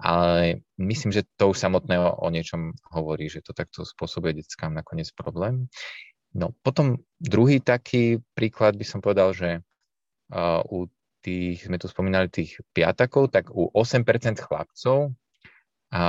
Ale 0.00 0.64
myslím, 0.80 1.12
že 1.12 1.28
to 1.36 1.52
už 1.52 1.58
samotné 1.58 2.00
o, 2.00 2.08
o 2.22 2.28
niečom 2.32 2.74
hovorí, 2.90 3.28
že 3.28 3.44
to 3.44 3.52
takto 3.52 3.84
spôsobuje 3.86 4.42
deckám 4.42 4.74
nakoniec 4.74 5.12
problém. 5.14 5.68
No 6.32 6.56
potom 6.64 7.04
druhý 7.20 7.60
taký 7.60 8.18
príklad 8.32 8.74
by 8.74 8.86
som 8.88 9.04
povedal, 9.04 9.36
že 9.36 9.60
uh, 10.32 10.64
u 10.72 10.88
tých, 11.22 11.68
sme 11.68 11.76
tu 11.78 11.86
spomínali 11.86 12.26
tých 12.32 12.58
piatakov, 12.72 13.30
tak 13.30 13.52
u 13.52 13.68
8% 13.70 14.40
chlapcov 14.40 15.12
a 15.92 16.04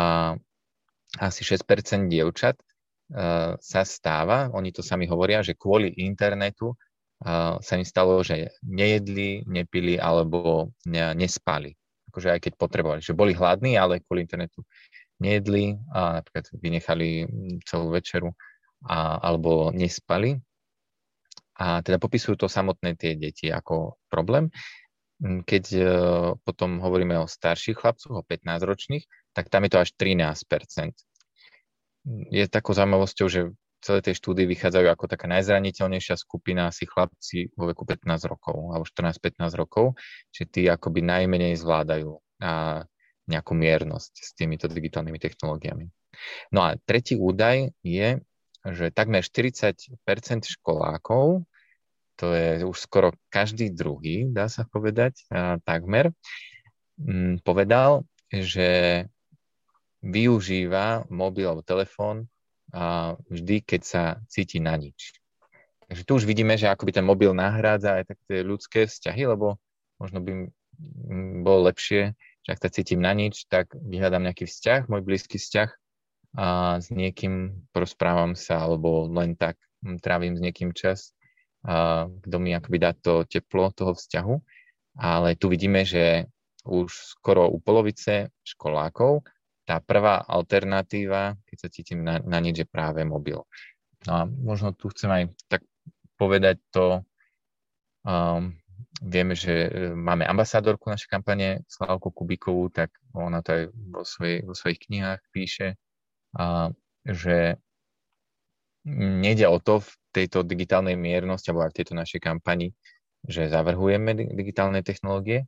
asi 1.19 1.41
6% 1.45 2.09
dievčat 2.09 2.57
uh, 2.57 3.53
sa 3.59 3.81
stáva, 3.85 4.49
oni 4.55 4.73
to 4.73 4.81
sami 4.81 5.05
hovoria, 5.05 5.45
že 5.45 5.59
kvôli 5.59 5.93
internetu 6.01 6.73
uh, 6.73 7.59
sa 7.61 7.73
im 7.77 7.85
stalo, 7.85 8.23
že 8.25 8.49
nejedli, 8.65 9.45
nepili 9.45 9.99
alebo 9.99 10.71
ne, 10.87 11.13
nespali. 11.13 11.75
Akože 12.13 12.29
aj 12.29 12.39
keď 12.45 12.53
potrebovali, 12.61 13.01
že 13.01 13.17
boli 13.17 13.33
hladní, 13.33 13.73
ale 13.73 14.05
kvôli 14.05 14.29
internetu 14.29 14.61
nejedli 15.17 15.81
a 15.89 16.21
napríklad 16.21 16.45
vynechali 16.61 17.25
celú 17.65 17.89
večeru 17.89 18.37
a, 18.85 19.17
alebo 19.17 19.73
nespali. 19.73 20.37
A 21.57 21.81
teda 21.81 21.97
popisujú 21.97 22.45
to 22.45 22.45
samotné 22.45 22.93
tie 22.93 23.17
deti 23.17 23.49
ako 23.49 23.97
problém. 24.13 24.53
Hm, 25.21 25.41
keď 25.41 25.63
e, 25.73 25.81
potom 26.45 26.81
hovoríme 26.81 27.17
o 27.17 27.25
starších 27.25 27.81
chlapcoch, 27.81 28.21
o 28.21 28.25
15-ročných, 28.25 29.33
tak 29.33 29.49
tam 29.49 29.65
je 29.65 29.71
to 29.73 29.79
až 29.81 29.89
13% 29.97 30.93
Je 32.29 32.45
takou 32.45 32.77
zaujímavosťou, 32.77 33.27
že 33.29 33.41
celé 33.83 33.99
tej 33.99 34.15
štúdii 34.15 34.47
vychádzajú 34.47 34.87
ako 34.87 35.11
taká 35.11 35.27
najzraniteľnejšia 35.27 36.15
skupina 36.15 36.71
asi 36.71 36.87
chlapci 36.87 37.51
vo 37.59 37.67
veku 37.67 37.83
15 37.83 38.31
rokov 38.31 38.71
alebo 38.71 38.87
14-15 38.87 39.59
rokov, 39.59 39.99
že 40.31 40.47
tí 40.47 40.71
akoby 40.71 41.03
najmenej 41.03 41.59
zvládajú 41.59 42.15
a 42.39 42.81
nejakú 43.27 43.53
miernosť 43.55 44.13
s 44.19 44.29
týmito 44.35 44.71
digitálnymi 44.71 45.19
technológiami. 45.19 45.91
No 46.55 46.63
a 46.63 46.79
tretí 46.79 47.19
údaj 47.19 47.75
je, 47.83 48.23
že 48.63 48.85
takmer 48.95 49.23
40 49.23 49.75
školákov, 50.59 51.43
to 52.15 52.25
je 52.31 52.63
už 52.63 52.77
skoro 52.79 53.11
každý 53.27 53.71
druhý, 53.73 54.31
dá 54.31 54.47
sa 54.47 54.63
povedať, 54.67 55.27
takmer, 55.67 56.15
povedal, 57.43 58.07
že 58.29 59.03
využíva 60.03 61.07
mobil 61.07 61.47
alebo 61.47 61.63
telefón 61.63 62.27
vždy, 63.29 63.61
keď 63.61 63.81
sa 63.85 64.03
cíti 64.27 64.57
na 64.57 64.73
nič. 64.73 65.13
Takže 65.85 66.03
tu 66.09 66.11
už 66.17 66.25
vidíme, 66.25 66.57
že 66.57 66.73
akoby 66.73 66.89
ten 66.89 67.05
mobil 67.05 67.31
nahrádza 67.37 68.01
aj 68.01 68.03
tak 68.09 68.19
tie 68.25 68.41
ľudské 68.41 68.89
vzťahy, 68.89 69.29
lebo 69.29 69.61
možno 70.01 70.25
by 70.25 70.49
bolo 71.45 71.69
lepšie, 71.69 72.17
že 72.41 72.49
ak 72.49 72.59
sa 72.65 72.73
cítim 72.73 72.97
na 72.97 73.13
nič, 73.13 73.45
tak 73.45 73.71
vyhľadám 73.77 74.25
nejaký 74.25 74.49
vzťah, 74.49 74.89
môj 74.89 75.05
blízky 75.05 75.37
vzťah 75.37 75.69
a 76.33 76.81
s 76.81 76.89
niekým 76.89 77.61
porozprávam 77.69 78.33
sa, 78.33 78.65
alebo 78.65 79.05
len 79.05 79.37
tak 79.37 79.61
trávim 80.01 80.33
s 80.33 80.41
niekým 80.41 80.73
čas, 80.73 81.13
a 81.61 82.09
kto 82.09 82.35
mi 82.41 82.57
akoby 82.57 82.77
dá 82.81 82.91
to 82.97 83.23
teplo 83.29 83.69
toho 83.69 83.93
vzťahu. 83.93 84.35
Ale 84.97 85.37
tu 85.37 85.47
vidíme, 85.47 85.85
že 85.85 86.25
už 86.65 86.89
skoro 86.89 87.47
u 87.53 87.61
polovice 87.61 88.33
školákov 88.43 89.25
tá 89.63 89.79
prvá 89.79 90.23
alternatíva, 90.27 91.39
keď 91.47 91.57
sa 91.57 91.69
cítim 91.71 92.03
na, 92.03 92.19
na 92.19 92.39
nič, 92.43 92.63
je 92.63 92.67
práve 92.67 93.03
mobil. 93.07 93.39
No 94.03 94.11
a 94.11 94.21
možno 94.27 94.75
tu 94.75 94.91
chcem 94.91 95.07
aj 95.07 95.23
tak 95.47 95.61
povedať 96.19 96.59
to, 96.75 96.99
um, 98.03 98.51
vieme, 99.03 99.33
že 99.35 99.67
e, 99.67 99.69
máme 99.95 100.27
ambasádorku 100.27 100.87
našej 100.87 101.09
kampane, 101.11 101.63
Slavku 101.67 102.11
Kubikovú, 102.11 102.71
tak 102.71 102.91
ona 103.15 103.43
to 103.43 103.49
aj 103.51 103.63
vo, 103.71 104.03
svojej, 104.07 104.39
vo 104.47 104.53
svojich 104.55 104.79
knihách 104.87 105.21
píše, 105.31 105.75
a, 106.35 106.71
že 107.03 107.59
nejde 108.87 109.47
o 109.47 109.59
to 109.63 109.79
v 109.79 109.89
tejto 110.11 110.43
digitálnej 110.43 110.99
miernosti, 110.99 111.51
alebo 111.51 111.67
aj 111.67 111.71
v 111.75 111.77
tejto 111.83 111.93
našej 111.95 112.19
kampani, 112.19 112.75
že 113.23 113.47
zavrhujeme 113.47 114.35
digitálne 114.35 114.83
technológie, 114.83 115.47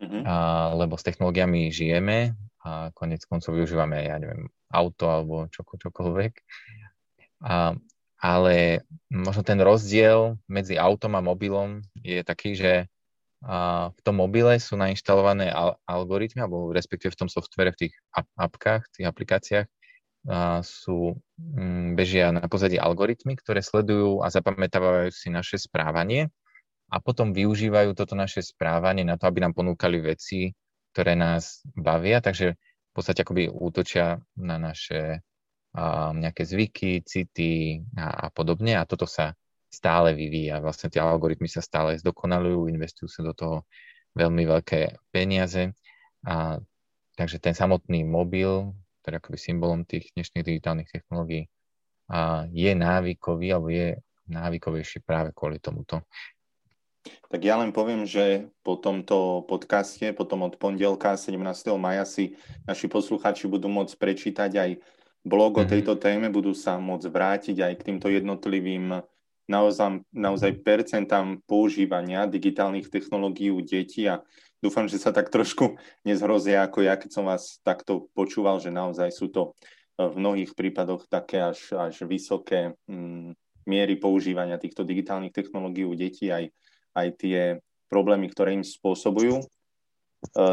mm-hmm. 0.00 0.22
a, 0.24 0.34
lebo 0.76 0.96
s 0.96 1.04
technológiami 1.04 1.72
žijeme 1.72 2.36
a 2.66 2.90
konec 2.90 3.22
koncov 3.30 3.54
využívame, 3.54 4.10
ja 4.10 4.18
neviem, 4.18 4.50
auto 4.74 5.06
alebo 5.06 5.46
čoko, 5.46 5.78
čokoľvek. 5.78 6.32
A, 7.46 7.78
ale 8.18 8.82
možno 9.06 9.46
ten 9.46 9.62
rozdiel 9.62 10.34
medzi 10.50 10.74
autom 10.74 11.14
a 11.14 11.22
mobilom 11.22 11.86
je 12.02 12.26
taký, 12.26 12.58
že 12.58 12.90
a 13.46 13.92
v 13.92 14.00
tom 14.00 14.18
mobile 14.18 14.56
sú 14.58 14.74
nainštalované 14.74 15.52
al- 15.52 15.78
algoritmy, 15.86 16.42
alebo 16.42 16.72
respektíve 16.72 17.12
v 17.14 17.20
tom 17.20 17.30
softvere, 17.30 17.70
v 17.76 17.86
tých 17.86 17.94
ap- 18.10 18.32
apkách, 18.34 18.88
tých 18.90 19.06
aplikáciách, 19.06 19.68
a 20.26 20.58
sú, 20.66 21.14
m, 21.38 21.54
mm, 21.54 21.88
bežia 21.94 22.34
na 22.34 22.42
pozadí 22.50 22.74
algoritmy, 22.80 23.38
ktoré 23.38 23.62
sledujú 23.62 24.26
a 24.26 24.32
zapamätávajú 24.32 25.14
si 25.14 25.30
naše 25.30 25.62
správanie 25.62 26.34
a 26.90 26.98
potom 26.98 27.30
využívajú 27.30 27.94
toto 27.94 28.18
naše 28.18 28.42
správanie 28.42 29.06
na 29.06 29.14
to, 29.14 29.30
aby 29.30 29.46
nám 29.46 29.54
ponúkali 29.54 30.02
veci, 30.02 30.50
ktoré 30.96 31.12
nás 31.12 31.60
bavia, 31.76 32.24
takže 32.24 32.56
v 32.56 32.92
podstate 32.96 33.20
akoby 33.20 33.52
útočia 33.52 34.16
na 34.40 34.56
naše 34.56 35.20
uh, 35.76 36.16
nejaké 36.16 36.48
zvyky, 36.48 37.04
city 37.04 37.84
a, 38.00 38.24
a 38.24 38.26
podobne 38.32 38.80
a 38.80 38.88
toto 38.88 39.04
sa 39.04 39.36
stále 39.68 40.16
vyvíja. 40.16 40.64
Vlastne 40.64 40.88
tie 40.88 41.04
algoritmy 41.04 41.52
sa 41.52 41.60
stále 41.60 42.00
zdokonalujú, 42.00 42.72
investujú 42.72 43.12
sa 43.12 43.20
do 43.20 43.36
toho 43.36 43.68
veľmi 44.16 44.48
veľké 44.48 45.12
peniaze. 45.12 45.76
A, 46.24 46.56
takže 47.12 47.44
ten 47.44 47.52
samotný 47.52 48.00
mobil, 48.08 48.72
ktorý 49.04 49.20
akoby 49.20 49.36
symbolom 49.36 49.84
tých 49.84 50.16
dnešných 50.16 50.48
digitálnych 50.48 50.88
technológií, 50.88 51.44
a 52.08 52.48
je 52.48 52.72
návykový 52.72 53.52
alebo 53.52 53.68
je 53.68 54.00
návykovejší 54.32 55.04
práve 55.04 55.36
kvôli 55.36 55.60
tomuto. 55.60 56.08
Tak 57.26 57.40
ja 57.42 57.58
len 57.58 57.74
poviem, 57.74 58.06
že 58.06 58.50
po 58.62 58.78
tomto 58.78 59.44
podcaste, 59.50 60.14
potom 60.14 60.46
od 60.46 60.54
pondelka 60.56 61.18
17. 61.18 61.38
maja 61.76 62.06
si 62.06 62.38
naši 62.64 62.86
posluchači 62.86 63.50
budú 63.50 63.66
môcť 63.66 63.94
prečítať 63.98 64.52
aj 64.56 64.70
blog 65.26 65.58
o 65.58 65.64
mhm. 65.66 65.70
tejto 65.70 65.94
téme, 65.98 66.30
budú 66.30 66.54
sa 66.54 66.78
môcť 66.78 67.06
vrátiť 67.10 67.56
aj 67.58 67.72
k 67.82 67.86
týmto 67.92 68.06
jednotlivým 68.06 69.02
naozaj, 69.50 70.02
naozaj 70.10 70.62
percentám 70.62 71.42
používania 71.46 72.26
digitálnych 72.26 72.90
technológií 72.90 73.50
u 73.50 73.62
detí 73.62 74.06
a 74.06 74.22
dúfam, 74.62 74.90
že 74.90 74.98
sa 74.98 75.14
tak 75.14 75.30
trošku 75.30 75.78
nezhrozia 76.02 76.66
ako 76.66 76.86
ja, 76.86 76.94
keď 76.98 77.10
som 77.10 77.24
vás 77.26 77.62
takto 77.62 78.10
počúval, 78.14 78.58
že 78.58 78.74
naozaj 78.74 79.10
sú 79.14 79.30
to 79.30 79.54
v 79.96 80.14
mnohých 80.20 80.52
prípadoch 80.52 81.08
také 81.08 81.40
až, 81.40 81.72
až 81.72 82.04
vysoké 82.04 82.76
mm, 82.84 83.32
miery 83.64 83.96
používania 83.96 84.60
týchto 84.60 84.84
digitálnych 84.84 85.32
technológií 85.32 85.88
u 85.88 85.96
detí 85.96 86.28
aj 86.28 86.52
aj 86.96 87.08
tie 87.20 87.40
problémy, 87.92 88.32
ktoré 88.32 88.56
im 88.56 88.64
spôsobujú. 88.64 89.44
E, 89.44 89.46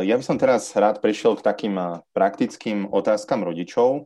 ja 0.05 0.19
by 0.19 0.23
som 0.23 0.37
teraz 0.37 0.69
rád 0.75 0.99
prešiel 0.99 1.39
k 1.39 1.45
takým 1.45 2.03
praktickým 2.11 2.91
otázkam 2.91 3.41
rodičov. 3.41 3.89
E, 3.97 4.01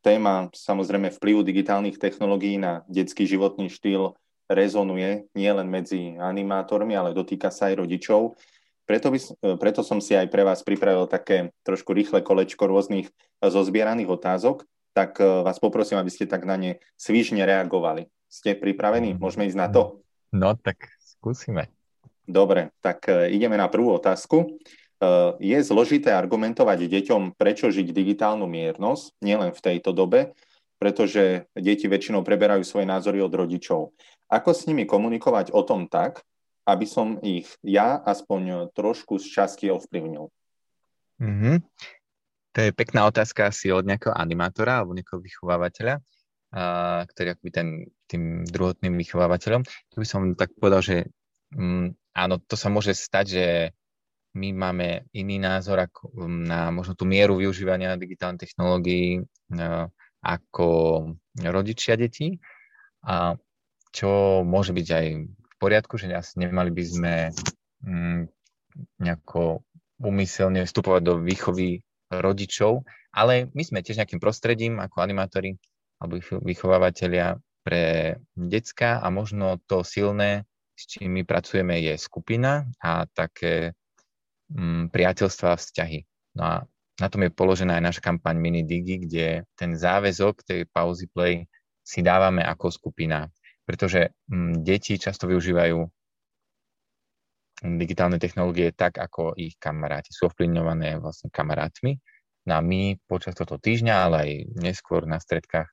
téma 0.00 0.48
samozrejme 0.54 1.10
vplyvu 1.10 1.42
digitálnych 1.42 1.98
technológií 1.98 2.56
na 2.56 2.86
detský 2.86 3.26
životný 3.26 3.68
štýl 3.68 4.14
rezonuje 4.50 5.30
nielen 5.34 5.70
medzi 5.70 6.18
animátormi, 6.18 6.94
ale 6.94 7.14
dotýka 7.14 7.52
sa 7.54 7.70
aj 7.70 7.86
rodičov. 7.86 8.34
Preto, 8.82 9.14
by, 9.14 9.18
preto 9.62 9.86
som 9.86 10.02
si 10.02 10.18
aj 10.18 10.26
pre 10.26 10.42
vás 10.42 10.66
pripravil 10.66 11.06
také 11.06 11.54
trošku 11.62 11.94
rýchle 11.94 12.26
kolečko 12.26 12.66
rôznych 12.66 13.06
zozbieraných 13.38 14.10
otázok, 14.10 14.66
tak 14.90 15.22
vás 15.22 15.62
poprosím, 15.62 16.02
aby 16.02 16.10
ste 16.10 16.26
tak 16.26 16.42
na 16.42 16.58
ne 16.58 16.82
svižne 16.98 17.46
reagovali. 17.46 18.10
Ste 18.26 18.58
pripravení? 18.58 19.14
Môžeme 19.14 19.46
ísť 19.46 19.58
na 19.58 19.70
to? 19.70 20.02
No 20.34 20.58
tak 20.58 20.90
Skúsime. 21.20 21.68
Dobre, 22.24 22.72
tak 22.80 23.04
e, 23.12 23.28
ideme 23.36 23.60
na 23.60 23.68
prvú 23.68 23.92
otázku. 23.92 24.36
E, 24.40 24.48
je 25.36 25.58
zložité 25.60 26.16
argumentovať 26.16 26.88
deťom, 26.88 27.36
prečo 27.36 27.68
žiť 27.68 27.92
digitálnu 27.92 28.48
miernosť, 28.48 29.20
nielen 29.20 29.52
v 29.52 29.60
tejto 29.60 29.92
dobe, 29.92 30.32
pretože 30.80 31.44
deti 31.52 31.84
väčšinou 31.84 32.24
preberajú 32.24 32.64
svoje 32.64 32.88
názory 32.88 33.20
od 33.20 33.28
rodičov. 33.28 33.92
Ako 34.32 34.56
s 34.56 34.64
nimi 34.64 34.88
komunikovať 34.88 35.52
o 35.52 35.60
tom 35.60 35.92
tak, 35.92 36.24
aby 36.64 36.88
som 36.88 37.20
ich 37.20 37.52
ja 37.60 38.00
aspoň 38.00 38.72
trošku 38.72 39.20
z 39.20 39.26
časti 39.28 39.66
ovplyvnil? 39.68 40.32
Mm-hmm. 41.20 41.56
To 42.50 42.58
je 42.64 42.70
pekná 42.72 43.04
otázka 43.06 43.52
asi 43.52 43.68
od 43.70 43.84
nejakého 43.84 44.16
animátora 44.16 44.80
alebo 44.80 44.96
nejakého 44.96 45.20
vychovávateľa 45.20 46.00
a, 46.50 47.04
ktorý 47.06 47.36
akoby 47.36 47.50
ten, 47.52 47.68
tým 48.10 48.42
druhotným 48.42 48.98
vychovávateľom. 48.98 49.62
Tu 49.62 49.96
by 50.02 50.06
som 50.06 50.34
tak 50.34 50.50
povedal, 50.58 50.82
že 50.82 50.96
um, 51.54 51.94
áno, 52.10 52.42
to 52.42 52.58
sa 52.58 52.66
môže 52.66 52.98
stať, 52.98 53.26
že 53.30 53.46
my 54.34 54.54
máme 54.54 55.10
iný 55.14 55.38
názor 55.38 55.78
ako, 55.78 56.10
um, 56.14 56.42
na 56.42 56.74
možno 56.74 56.98
tú 56.98 57.06
mieru 57.06 57.38
využívania 57.38 57.94
digitálnej 57.94 58.42
technológií 58.42 59.22
uh, 59.22 59.86
ako 60.20 60.68
rodičia 61.38 61.94
detí. 61.94 62.42
A 63.06 63.38
čo 63.90 64.42
môže 64.42 64.74
byť 64.74 64.88
aj 64.90 65.06
v 65.26 65.54
poriadku, 65.58 65.94
že 65.98 66.10
nemali 66.38 66.70
by 66.74 66.84
sme 66.84 67.14
um, 67.86 68.26
nejako 68.98 69.62
umyselne 70.00 70.64
vstupovať 70.64 71.02
do 71.04 71.14
výchovy 71.20 71.84
rodičov, 72.10 72.82
ale 73.14 73.50
my 73.54 73.62
sme 73.62 73.84
tiež 73.84 74.02
nejakým 74.02 74.18
prostredím 74.22 74.82
ako 74.82 75.02
animátori 75.02 75.54
alebo 76.00 76.16
vychovávateľia 76.42 77.36
pre 77.60 78.16
decka 78.32 79.00
a 79.00 79.08
možno 79.12 79.60
to 79.68 79.84
silné, 79.84 80.48
s 80.76 80.88
čím 80.88 81.20
my 81.20 81.22
pracujeme, 81.28 81.76
je 81.80 81.94
skupina 82.00 82.64
a 82.80 83.04
také 83.04 83.76
mm, 84.48 84.88
priateľstva 84.88 85.48
a 85.52 85.60
vzťahy. 85.60 86.00
No 86.40 86.42
a 86.44 86.54
na 87.00 87.08
tom 87.08 87.24
je 87.24 87.32
položená 87.32 87.80
aj 87.80 87.84
naša 87.84 88.02
kampaň 88.04 88.36
Mini 88.36 88.62
Digi, 88.64 89.00
kde 89.04 89.48
ten 89.56 89.76
záväzok 89.76 90.44
tej 90.44 90.60
pauzy 90.68 91.08
play 91.08 91.48
si 91.80 92.04
dávame 92.04 92.44
ako 92.44 92.68
skupina, 92.72 93.28
pretože 93.64 94.12
mm, 94.28 94.64
deti 94.64 94.96
často 95.00 95.28
využívajú 95.28 95.80
digitálne 97.60 98.16
technológie 98.16 98.72
tak, 98.72 98.96
ako 98.96 99.36
ich 99.36 99.60
kamaráti. 99.60 100.16
Sú 100.16 100.32
ovplyvňované 100.32 100.96
vlastne 100.96 101.28
kamarátmi. 101.28 102.00
No 102.48 102.56
a 102.56 102.60
my 102.64 102.96
počas 103.04 103.36
tohto 103.36 103.60
týždňa, 103.60 103.94
ale 104.00 104.16
aj 104.16 104.30
neskôr 104.64 105.04
na 105.04 105.20
stredkách 105.20 105.68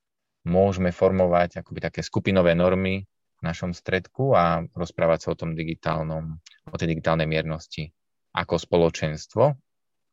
môžeme 0.48 0.90
formovať 0.90 1.60
akoby 1.60 1.78
také 1.84 2.00
skupinové 2.00 2.56
normy 2.56 3.04
v 3.38 3.42
našom 3.44 3.76
stredku 3.76 4.34
a 4.34 4.64
rozprávať 4.74 5.28
sa 5.28 5.28
o 5.36 5.38
tom 5.38 5.54
digitálnom, 5.54 6.40
o 6.72 6.76
tej 6.80 6.96
digitálnej 6.96 7.28
miernosti 7.28 7.92
ako 8.34 8.56
spoločenstvo. 8.56 9.54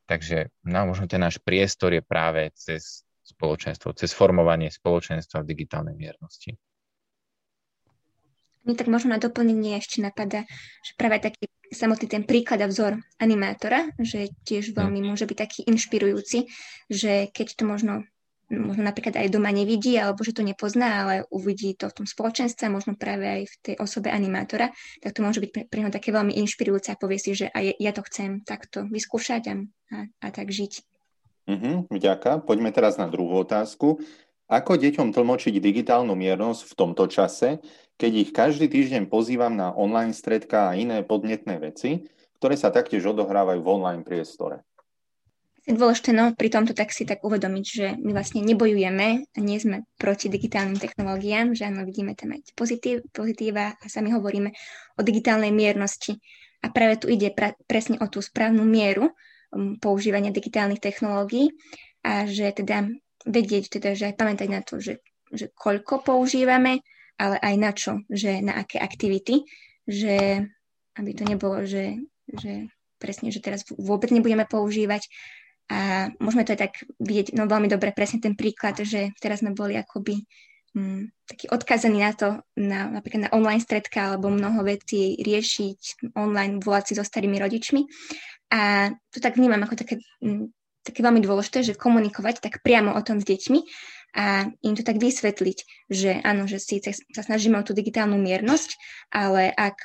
Takže 0.06 0.54
no, 0.70 0.86
možno 0.86 1.10
ten 1.10 1.24
náš 1.24 1.42
priestor 1.42 1.98
je 1.98 2.06
práve 2.06 2.54
cez 2.54 3.08
spoločenstvo, 3.26 3.98
cez 3.98 4.14
formovanie 4.14 4.70
spoločenstva 4.70 5.42
v 5.42 5.50
digitálnej 5.50 5.98
miernosti. 5.98 6.54
Mi 8.66 8.74
tak 8.74 8.90
možno 8.90 9.14
na 9.14 9.22
doplnenie 9.22 9.78
ešte 9.78 10.02
napadá, 10.02 10.46
že 10.82 10.94
práve 10.98 11.22
taký 11.22 11.50
samotný 11.70 12.06
ten 12.10 12.24
príklad 12.26 12.62
a 12.66 12.70
vzor 12.70 12.98
animátora, 13.22 13.94
že 14.02 14.30
tiež 14.46 14.74
veľmi 14.74 15.02
hm. 15.02 15.06
môže 15.06 15.26
byť 15.26 15.38
taký 15.38 15.60
inšpirujúci, 15.70 16.50
že 16.90 17.30
keď 17.34 17.48
to 17.58 17.64
možno 17.66 17.94
možno 18.50 18.86
napríklad 18.86 19.18
aj 19.18 19.34
doma 19.34 19.50
nevidí, 19.50 19.98
alebo 19.98 20.22
že 20.22 20.38
to 20.38 20.46
nepozná, 20.46 21.06
ale 21.06 21.16
uvidí 21.34 21.74
to 21.74 21.90
v 21.90 22.04
tom 22.04 22.08
spoločenstve, 22.08 22.70
možno 22.70 22.94
práve 22.94 23.26
aj 23.26 23.42
v 23.50 23.56
tej 23.62 23.76
osobe 23.82 24.14
animátora, 24.14 24.70
tak 25.02 25.12
to 25.18 25.26
môže 25.26 25.42
byť 25.42 25.52
pre, 25.52 25.64
pre 25.66 25.80
neho 25.82 25.94
také 25.94 26.14
veľmi 26.14 26.34
inšpirujúce 26.46 26.94
a 26.94 27.00
povie 27.00 27.18
si, 27.18 27.34
že 27.34 27.50
aj 27.50 27.78
ja 27.82 27.92
to 27.92 28.06
chcem 28.06 28.46
takto 28.46 28.86
vyskúšať 28.86 29.42
a, 29.50 29.56
a, 30.22 30.28
tak 30.30 30.54
žiť. 30.54 30.86
Mhm, 31.46 31.94
ďaká. 31.94 32.42
Poďme 32.42 32.74
teraz 32.74 32.98
na 32.98 33.06
druhú 33.06 33.46
otázku. 33.46 34.02
Ako 34.46 34.78
deťom 34.78 35.10
tlmočiť 35.10 35.58
digitálnu 35.58 36.14
miernosť 36.14 36.70
v 36.70 36.74
tomto 36.78 37.10
čase, 37.10 37.58
keď 37.98 38.12
ich 38.14 38.30
každý 38.30 38.70
týždeň 38.70 39.10
pozývam 39.10 39.58
na 39.58 39.74
online 39.74 40.14
stredka 40.14 40.70
a 40.70 40.78
iné 40.78 41.02
podnetné 41.02 41.58
veci, 41.58 42.06
ktoré 42.38 42.54
sa 42.54 42.70
taktiež 42.70 43.10
odohrávajú 43.10 43.62
v 43.66 43.72
online 43.74 44.06
priestore? 44.06 44.62
Je 45.66 45.74
dôležité 45.74 46.14
no, 46.14 46.30
pri 46.38 46.54
tomto 46.54 46.78
tak 46.78 46.94
si 46.94 47.10
tak 47.10 47.26
uvedomiť, 47.26 47.66
že 47.66 47.98
my 47.98 48.14
vlastne 48.14 48.46
nebojujeme 48.46 49.08
a 49.26 49.38
nie 49.42 49.58
sme 49.58 49.90
proti 49.98 50.30
digitálnym 50.30 50.78
technológiám, 50.78 51.58
že 51.58 51.66
áno, 51.66 51.82
vidíme 51.82 52.14
tam 52.14 52.38
aj 52.38 52.54
pozitív, 52.54 53.02
pozitíva 53.10 53.74
a 53.74 53.86
sami 53.90 54.14
hovoríme 54.14 54.54
o 54.98 55.02
digitálnej 55.02 55.50
miernosti. 55.50 56.22
A 56.62 56.70
práve 56.70 57.02
tu 57.02 57.10
ide 57.10 57.34
pra, 57.34 57.58
presne 57.66 57.98
o 57.98 58.06
tú 58.06 58.22
správnu 58.22 58.62
mieru 58.62 59.10
um, 59.10 59.78
používania 59.82 60.30
digitálnych 60.30 60.82
technológií 60.82 61.50
a 62.06 62.30
že 62.30 62.54
teda 62.54 62.86
vedieť, 63.26 63.82
teda, 63.82 63.98
že 63.98 64.14
aj 64.14 64.16
pamätať 64.22 64.48
na 64.54 64.62
to, 64.62 64.78
že, 64.78 65.02
že 65.34 65.50
koľko 65.58 66.06
používame, 66.06 66.86
ale 67.18 67.42
aj 67.42 67.56
na 67.58 67.72
čo, 67.74 68.06
že 68.06 68.38
na 68.38 68.62
aké 68.62 68.78
aktivity, 68.78 69.42
že 69.90 70.46
aby 70.94 71.12
to 71.18 71.26
nebolo, 71.26 71.66
že, 71.66 72.06
že 72.30 72.70
presne, 73.02 73.34
že 73.34 73.42
teraz 73.42 73.66
vôbec 73.74 74.14
nebudeme 74.14 74.46
používať 74.46 75.10
a 75.66 76.14
môžeme 76.22 76.46
to 76.46 76.54
aj 76.54 76.62
tak 76.70 76.74
vidieť 77.02 77.34
no, 77.34 77.50
veľmi 77.50 77.66
dobre, 77.66 77.90
presne 77.90 78.22
ten 78.22 78.38
príklad, 78.38 78.78
že 78.86 79.10
teraz 79.18 79.42
sme 79.42 79.58
boli 79.58 79.74
akoby 79.74 80.22
hm, 80.78 81.10
taký 81.26 81.50
odkazaní 81.50 82.06
na 82.06 82.14
to, 82.14 82.30
na, 82.54 82.86
napríklad 82.94 83.30
na 83.30 83.34
online 83.34 83.64
stredka 83.64 84.14
alebo 84.14 84.30
mnoho 84.30 84.62
vecí 84.62 85.18
riešiť 85.18 86.14
online, 86.14 86.62
volať 86.62 86.84
si 86.86 86.94
so 86.94 87.04
starými 87.04 87.42
rodičmi. 87.42 87.82
A 88.54 88.94
to 89.10 89.18
tak 89.18 89.42
vnímam 89.42 89.62
ako 89.66 89.74
také, 89.74 89.98
hm, 90.22 90.54
také 90.86 91.02
veľmi 91.02 91.26
dôležité, 91.26 91.66
že 91.66 91.74
komunikovať 91.74 92.46
tak 92.46 92.62
priamo 92.62 92.94
o 92.94 93.02
tom 93.02 93.18
s 93.18 93.26
deťmi 93.26 93.60
a 94.16 94.48
im 94.48 94.74
to 94.78 94.86
tak 94.86 95.02
vysvetliť, 95.02 95.90
že 95.92 96.22
áno, 96.24 96.48
že 96.48 96.62
síce 96.62 96.94
sa 96.94 97.22
snažíme 97.26 97.60
o 97.60 97.66
tú 97.68 97.76
digitálnu 97.76 98.16
miernosť, 98.16 98.70
ale 99.12 99.52
ak 99.52 99.76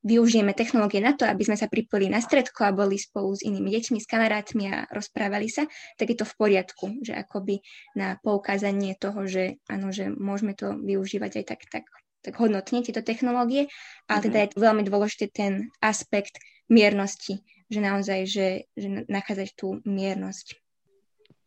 využijeme 0.00 0.56
technológie 0.56 1.04
na 1.04 1.12
to, 1.12 1.28
aby 1.28 1.44
sme 1.44 1.56
sa 1.60 1.68
pripojili 1.68 2.08
na 2.08 2.24
stredko 2.24 2.64
a 2.64 2.76
boli 2.76 2.96
spolu 2.96 3.36
s 3.36 3.44
inými 3.44 3.68
deťmi, 3.68 3.98
s 4.00 4.08
kamarátmi 4.08 4.64
a 4.72 4.88
rozprávali 4.88 5.52
sa, 5.52 5.68
tak 6.00 6.12
je 6.12 6.16
to 6.16 6.24
v 6.24 6.34
poriadku, 6.40 6.84
že 7.04 7.12
akoby 7.12 7.60
na 7.92 8.16
poukázanie 8.24 8.96
toho, 8.96 9.28
že 9.28 9.60
áno, 9.68 9.92
že 9.92 10.08
môžeme 10.08 10.56
to 10.56 10.72
využívať 10.80 11.44
aj 11.44 11.44
tak, 11.44 11.60
tak, 11.68 11.84
tak 12.24 12.34
hodnotne 12.40 12.80
tieto 12.80 13.04
technológie, 13.04 13.68
ale 14.08 14.20
teda 14.24 14.36
mhm. 14.40 14.44
je 14.44 14.56
veľmi 14.56 14.82
dôležitý 14.88 15.26
ten 15.28 15.52
aspekt 15.84 16.40
miernosti, 16.72 17.44
že 17.68 17.80
naozaj, 17.84 18.20
že, 18.24 18.48
že 18.72 18.88
nachádzať 19.10 19.48
tú 19.52 19.84
miernosť. 19.84 20.56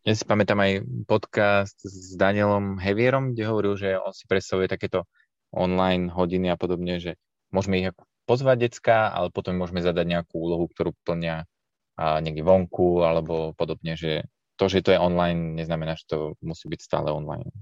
Ja 0.04 0.12
si 0.12 0.28
pamätám 0.28 0.60
aj 0.60 0.84
podcast 1.08 1.80
s 1.80 2.12
Danielom 2.12 2.76
Hevierom, 2.76 3.32
kde 3.32 3.48
hovoril, 3.48 3.72
že 3.80 3.96
on 3.96 4.12
si 4.12 4.28
predstavuje 4.28 4.68
takéto 4.68 5.08
online 5.48 6.12
hodiny 6.12 6.52
a 6.52 6.60
podobne, 6.60 7.00
že 7.00 7.16
môžeme 7.48 7.80
ich 7.80 7.88
pozvať 8.24 8.68
decka, 8.68 9.12
ale 9.12 9.28
potom 9.28 9.60
môžeme 9.60 9.84
zadať 9.84 10.04
nejakú 10.08 10.40
úlohu, 10.40 10.64
ktorú 10.72 10.96
plnia 11.04 11.44
a 11.94 12.18
niekde 12.24 12.42
vonku 12.42 13.04
alebo 13.04 13.52
podobne, 13.54 13.94
že 13.94 14.26
to, 14.58 14.66
že 14.66 14.82
to 14.82 14.96
je 14.96 14.98
online, 14.98 15.54
neznamená, 15.54 15.94
že 15.94 16.08
to 16.08 16.18
musí 16.42 16.66
byť 16.66 16.80
stále 16.80 17.12
online. 17.12 17.52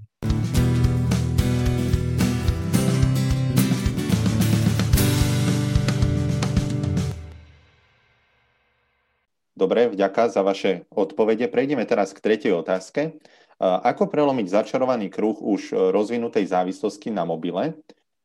Dobre, 9.53 9.87
vďaka 9.95 10.27
za 10.27 10.43
vaše 10.43 10.91
odpovede. 10.91 11.47
Prejdeme 11.47 11.87
teraz 11.87 12.11
k 12.11 12.19
tretej 12.19 12.51
otázke. 12.51 13.23
Ako 13.63 14.11
prelomiť 14.11 14.51
začarovaný 14.51 15.07
kruh 15.07 15.39
už 15.39 15.95
rozvinutej 15.95 16.51
závislosti 16.51 17.15
na 17.15 17.23
mobile? 17.23 17.79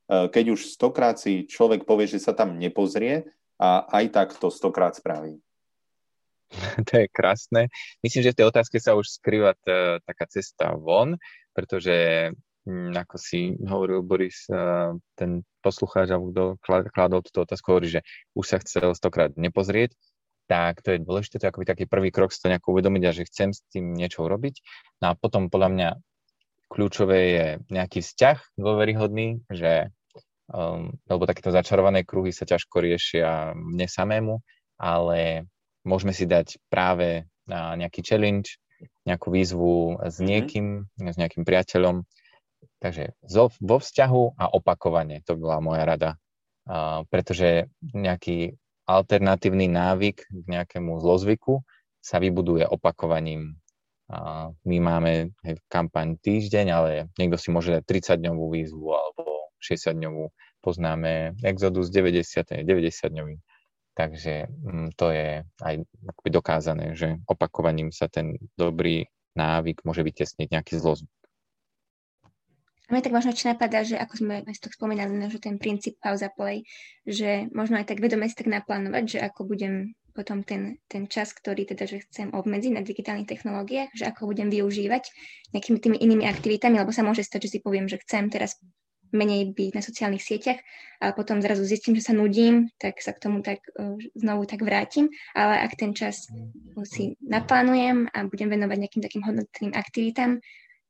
Eh, 0.07 0.27
keď 0.31 0.55
už 0.55 0.71
stokrát 0.71 1.19
si 1.19 1.43
človek 1.43 1.83
povie, 1.83 2.07
že 2.07 2.23
sa 2.23 2.31
tam 2.31 2.55
nepozrie 2.55 3.27
a 3.59 3.83
aj 3.91 4.05
tak 4.15 4.27
to 4.39 4.47
stokrát 4.47 4.95
spraví. 4.95 5.43
To 6.87 6.93
je 7.03 7.11
krásne. 7.11 7.67
Myslím, 7.99 8.23
že 8.23 8.31
v 8.31 8.39
tej 8.39 8.47
otázke 8.47 8.79
sa 8.79 8.95
už 8.95 9.19
skrýva 9.19 9.51
t- 9.59 9.99
taká 10.07 10.25
cesta 10.31 10.71
von, 10.79 11.19
pretože 11.51 12.31
hm, 12.63 12.95
ako 12.95 13.15
si 13.19 13.51
hovoril 13.67 13.99
Boris, 13.99 14.47
eh, 14.47 14.95
ten 15.19 15.43
poslucháč, 15.59 16.07
alebo 16.15 16.31
kto 16.31 16.43
kladol 16.95 17.19
túto 17.27 17.43
otázku, 17.43 17.75
hovorí, 17.75 17.99
že 17.99 18.01
už 18.31 18.45
sa 18.47 18.57
chcel 18.63 18.95
stokrát 18.95 19.35
nepozrieť, 19.35 19.91
tak 20.47 20.79
to 20.79 20.95
je 20.95 21.03
dôležité, 21.03 21.43
to 21.43 21.43
je 21.43 21.51
akoby 21.51 21.67
taký 21.67 21.83
prvý 21.83 22.15
krok 22.15 22.31
si 22.31 22.39
to 22.39 22.47
nejako 22.47 22.79
uvedomiť 22.79 23.03
a 23.03 23.11
že 23.11 23.27
chcem 23.27 23.51
s 23.51 23.59
tým 23.67 23.91
niečo 23.91 24.23
urobiť. 24.23 24.63
No 25.03 25.11
a 25.11 25.13
potom 25.19 25.51
podľa 25.51 25.69
mňa 25.75 25.89
kľúčové 26.71 27.19
je 27.35 27.45
nejaký 27.67 27.99
vzťah 27.99 28.55
dôveryhodný, 28.55 29.43
že 29.51 29.91
um, 30.51 30.91
lebo 31.07 31.27
takéto 31.27 31.51
začarované 31.51 32.07
kruhy 32.07 32.31
sa 32.31 32.47
ťažko 32.47 32.79
riešia 32.79 33.55
mne 33.55 33.87
samému, 33.87 34.39
ale 34.79 35.49
môžeme 35.83 36.11
si 36.11 36.27
dať 36.27 36.59
práve 36.71 37.27
na 37.47 37.75
nejaký 37.79 38.03
challenge, 38.03 38.59
nejakú 39.07 39.31
výzvu 39.33 40.03
s 40.03 40.19
mhm. 40.19 40.25
niekým, 40.27 40.67
mm-hmm. 40.83 41.11
s 41.11 41.15
nejakým 41.17 41.43
priateľom. 41.47 42.03
Takže 42.77 43.17
zo, 43.25 43.49
vo 43.57 43.77
vzťahu 43.81 44.37
a 44.37 44.45
opakovane, 44.53 45.25
to 45.25 45.33
bola 45.33 45.57
moja 45.57 45.83
rada. 45.87 46.11
Uh, 46.67 47.07
pretože 47.07 47.71
nejaký 47.95 48.59
alternatívny 48.91 49.71
návyk 49.71 50.17
k 50.19 50.45
nejakému 50.51 50.99
zlozvyku 50.99 51.63
sa 52.03 52.19
vybuduje 52.19 52.67
opakovaním. 52.67 53.55
Uh, 54.11 54.51
my 54.67 54.77
máme 54.83 55.31
hej, 55.47 55.55
kampaň 55.71 56.19
týždeň, 56.19 56.67
ale 56.71 56.91
niekto 57.15 57.39
si 57.39 57.55
môže 57.55 57.71
dať 57.71 57.83
30-dňovú 57.87 58.45
výzvu 58.51 58.87
alebo 58.91 59.36
60-dňovú, 59.61 60.29
poznáme 60.61 61.37
Exodus 61.43 61.89
90, 61.89 62.65
90-dňový. 62.65 63.35
Takže 63.97 64.45
mm, 64.45 64.87
to 64.93 65.09
je 65.09 65.41
aj 65.65 65.75
dokázané, 66.29 66.93
že 66.93 67.17
opakovaním 67.25 67.89
sa 67.89 68.05
ten 68.05 68.37
dobrý 68.53 69.09
návyk 69.33 69.81
môže 69.85 70.05
vytesniť 70.05 70.53
nejaký 70.53 70.77
zlozvyk. 70.77 71.17
A 72.87 72.95
mňa 72.95 73.03
tak 73.03 73.17
možno 73.19 73.35
či 73.35 73.51
napadá, 73.51 73.83
že 73.83 73.99
ako 73.99 74.13
sme 74.15 74.33
aj 74.47 74.63
to 74.63 74.71
spomínali, 74.71 75.11
že 75.27 75.43
ten 75.43 75.59
princíp 75.59 75.99
pauza 75.99 76.31
play, 76.31 76.63
že 77.03 77.51
možno 77.51 77.75
aj 77.83 77.91
tak 77.91 77.99
vedome 77.99 78.31
si 78.31 78.35
tak 78.37 78.47
naplánovať, 78.47 79.03
že 79.03 79.19
ako 79.19 79.43
budem 79.43 79.91
potom 80.15 80.41
ten, 80.41 80.79
ten 80.87 81.05
čas, 81.05 81.35
ktorý 81.35 81.67
teda, 81.67 81.83
že 81.85 82.01
chcem 82.07 82.31
obmedziť 82.33 82.71
na 82.73 82.81
digitálnych 82.81 83.29
technológiách, 83.29 83.93
že 83.93 84.07
ako 84.07 84.31
budem 84.31 84.49
využívať 84.49 85.03
nejakými 85.53 85.77
tými 85.77 85.97
inými 85.99 86.25
aktivitami, 86.25 86.79
lebo 86.79 86.95
sa 86.95 87.03
môže 87.05 87.27
stať, 87.27 87.45
že 87.45 87.53
si 87.53 87.59
poviem, 87.61 87.85
že 87.85 88.01
chcem 88.01 88.31
teraz 88.31 88.57
menej 89.13 89.53
byť 89.53 89.69
na 89.75 89.81
sociálnych 89.83 90.23
sieťach 90.23 90.59
a 91.03 91.13
potom 91.13 91.39
zrazu 91.39 91.61
zistím, 91.63 91.95
že 91.97 92.09
sa 92.09 92.13
nudím, 92.17 92.73
tak 92.81 92.97
sa 92.99 93.13
k 93.13 93.21
tomu 93.21 93.45
tak 93.45 93.61
uh, 93.77 93.95
znovu 94.17 94.49
tak 94.49 94.65
vrátim, 94.65 95.13
ale 95.37 95.61
ak 95.61 95.77
ten 95.77 95.93
čas 95.93 96.25
si 96.89 97.13
naplánujem 97.21 98.09
a 98.09 98.25
budem 98.25 98.49
venovať 98.49 98.77
nejakým 98.81 99.03
takým 99.05 99.23
hodnotným 99.23 99.73
aktivitám, 99.77 100.41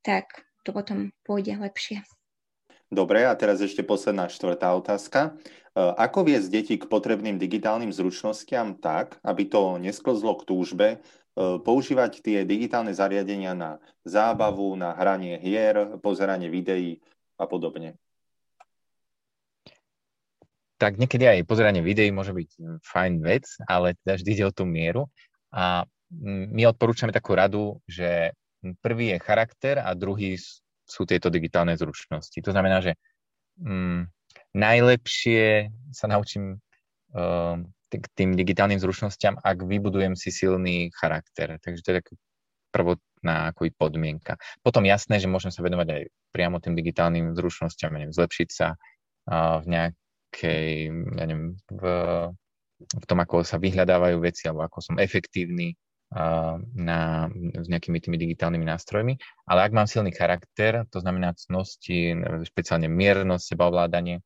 tak 0.01 0.47
to 0.63 0.71
potom 0.71 1.11
pôjde 1.27 1.59
lepšie. 1.59 2.03
Dobre, 2.87 3.27
a 3.27 3.35
teraz 3.35 3.59
ešte 3.59 3.83
posledná 3.83 4.31
štvrtá 4.31 4.71
otázka. 4.71 5.19
E, 5.27 5.31
ako 5.75 6.23
viesť 6.23 6.47
deti 6.47 6.75
k 6.79 6.87
potrebným 6.87 7.35
digitálnym 7.35 7.91
zručnostiam 7.91 8.79
tak, 8.79 9.19
aby 9.27 9.43
to 9.43 9.75
nesklzlo 9.75 10.39
k 10.39 10.47
túžbe 10.47 10.87
e, 10.95 10.97
používať 11.35 12.23
tie 12.23 12.47
digitálne 12.47 12.95
zariadenia 12.95 13.51
na 13.51 13.83
zábavu, 14.07 14.71
na 14.79 14.95
hranie 14.95 15.35
hier, 15.43 15.99
pozeranie 15.99 16.47
videí 16.47 17.03
a 17.35 17.43
podobne? 17.43 17.99
Tak 20.77 21.01
niekedy 21.01 21.25
aj 21.25 21.49
pozeranie 21.49 21.81
videí 21.81 22.13
môže 22.13 22.31
byť 22.31 22.49
mm, 22.57 22.77
fajn 22.85 23.13
vec, 23.25 23.45
ale 23.65 23.97
teda 24.05 24.13
vždy 24.21 24.29
ide 24.33 24.45
o 24.45 24.53
tú 24.53 24.63
mieru. 24.63 25.09
A 25.49 25.83
mm, 26.13 26.53
my 26.53 26.61
odporúčame 26.69 27.09
takú 27.09 27.33
radu, 27.33 27.81
že 27.89 28.33
prvý 28.81 29.17
je 29.17 29.17
charakter 29.21 29.81
a 29.81 29.93
druhý 29.97 30.37
sú 30.87 31.03
tieto 31.03 31.27
digitálne 31.27 31.75
zručnosti. 31.75 32.37
To 32.39 32.51
znamená, 32.53 32.79
že 32.79 32.95
mm, 33.59 34.07
najlepšie 34.55 35.73
sa 35.91 36.05
naučím 36.07 36.57
uh, 37.13 37.57
k 37.91 38.05
tým 38.15 38.35
digitálnym 38.35 38.79
zručnostiam, 38.79 39.35
ak 39.39 39.63
vybudujem 39.63 40.15
si 40.15 40.31
silný 40.31 40.93
charakter. 40.95 41.59
Takže 41.59 41.81
to 41.83 41.89
je 41.91 41.97
tak 42.03 42.07
prvotná 42.71 43.51
ako 43.51 43.71
podmienka. 43.75 44.35
Potom 44.61 44.83
jasné, 44.83 45.17
že 45.17 45.31
môžem 45.31 45.51
sa 45.51 45.63
venovať 45.63 45.87
aj 45.87 46.01
priamo 46.35 46.59
tým 46.59 46.75
digitálnym 46.75 47.33
zručnostiam, 47.33 47.95
neviem, 47.95 48.13
zlepšiť 48.13 48.49
sa 48.51 48.75
uh, 48.75 49.63
v 49.63 49.65
nejak, 49.67 49.93
nejakej, 50.27 50.91
ja 51.17 51.25
neviem, 51.25 51.55
v, 51.71 51.83
v 52.83 53.05
tom, 53.07 53.19
ako 53.23 53.41
sa 53.47 53.57
vyhľadávajú 53.57 54.17
veci, 54.19 54.45
alebo 54.45 54.67
ako 54.67 54.79
som 54.83 54.95
efektívny 54.99 55.73
na, 56.75 57.27
s 57.51 57.67
nejakými 57.67 57.99
tými 57.99 58.15
digitálnymi 58.15 58.63
nástrojmi, 58.63 59.19
ale 59.43 59.59
ak 59.67 59.75
mám 59.75 59.91
silný 59.91 60.15
charakter, 60.15 60.87
to 60.87 61.03
znamená 61.03 61.35
cnosti, 61.35 62.15
špeciálne 62.47 62.87
miernosť, 62.87 63.43
sebaovládanie, 63.43 64.23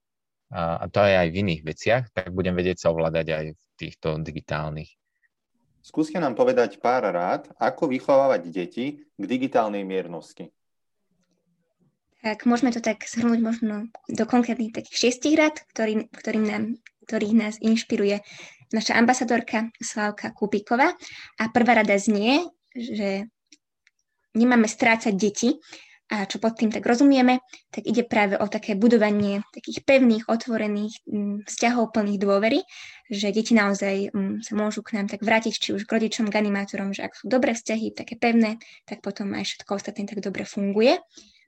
a 0.52 0.86
to 0.92 1.00
je 1.02 1.16
aj 1.16 1.30
v 1.32 1.40
iných 1.48 1.62
veciach, 1.64 2.04
tak 2.12 2.36
budem 2.36 2.54
vedieť 2.54 2.86
sa 2.86 2.92
ovládať 2.92 3.28
aj 3.34 3.46
v 3.56 3.64
týchto 3.80 4.20
digitálnych. 4.20 4.94
Skúste 5.82 6.22
nám 6.22 6.38
povedať 6.38 6.78
pár 6.78 7.08
rád, 7.10 7.50
ako 7.58 7.90
vychovávať 7.90 8.54
deti 8.54 9.02
k 9.18 9.24
digitálnej 9.26 9.82
miernosti. 9.82 10.54
Tak 12.21 12.45
môžeme 12.45 12.69
to 12.69 12.81
tak 12.81 13.01
zhrnúť 13.01 13.39
možno 13.41 13.89
do 14.05 14.23
konkrétnych 14.29 14.73
takých 14.73 15.10
šiestich 15.10 15.34
rád, 15.34 15.57
ktorý, 15.73 16.05
ktorým 16.13 16.45
nám, 16.45 16.63
ktorých 17.10 17.34
nás 17.34 17.55
inšpiruje 17.57 18.21
naša 18.69 18.95
ambasadorka 18.95 19.73
Slavka 19.81 20.29
Kupiková. 20.31 20.93
A 21.41 21.43
prvá 21.49 21.81
rada 21.81 21.97
znie, 21.97 22.45
že 22.77 23.25
nemáme 24.38 24.69
strácať 24.69 25.13
deti, 25.17 25.57
a 26.12 26.27
čo 26.27 26.43
pod 26.43 26.60
tým 26.60 26.75
tak 26.75 26.84
rozumieme, 26.84 27.39
tak 27.71 27.88
ide 27.88 28.03
práve 28.03 28.36
o 28.36 28.43
také 28.51 28.75
budovanie 28.75 29.47
takých 29.55 29.88
pevných, 29.88 30.27
otvorených 30.27 30.99
mm, 31.07 31.47
vzťahov 31.47 31.95
plných 31.95 32.19
dôvery, 32.19 32.60
že 33.07 33.31
deti 33.31 33.55
naozaj 33.55 34.12
mm, 34.12 34.43
sa 34.43 34.53
môžu 34.60 34.84
k 34.84 34.99
nám 34.99 35.07
tak 35.07 35.23
vrátiť, 35.23 35.55
či 35.55 35.69
už 35.71 35.88
k 35.88 35.95
rodičom, 35.95 36.27
k 36.27 36.36
animátorom, 36.36 36.91
že 36.91 37.07
ak 37.07 37.15
sú 37.15 37.31
dobré 37.31 37.55
vzťahy, 37.55 37.95
také 37.95 38.19
pevné, 38.19 38.60
tak 38.84 38.99
potom 38.99 39.31
aj 39.31 39.47
všetko 39.47 39.71
ostatné 39.71 40.03
tak 40.03 40.19
dobre 40.19 40.43
funguje. 40.43 40.99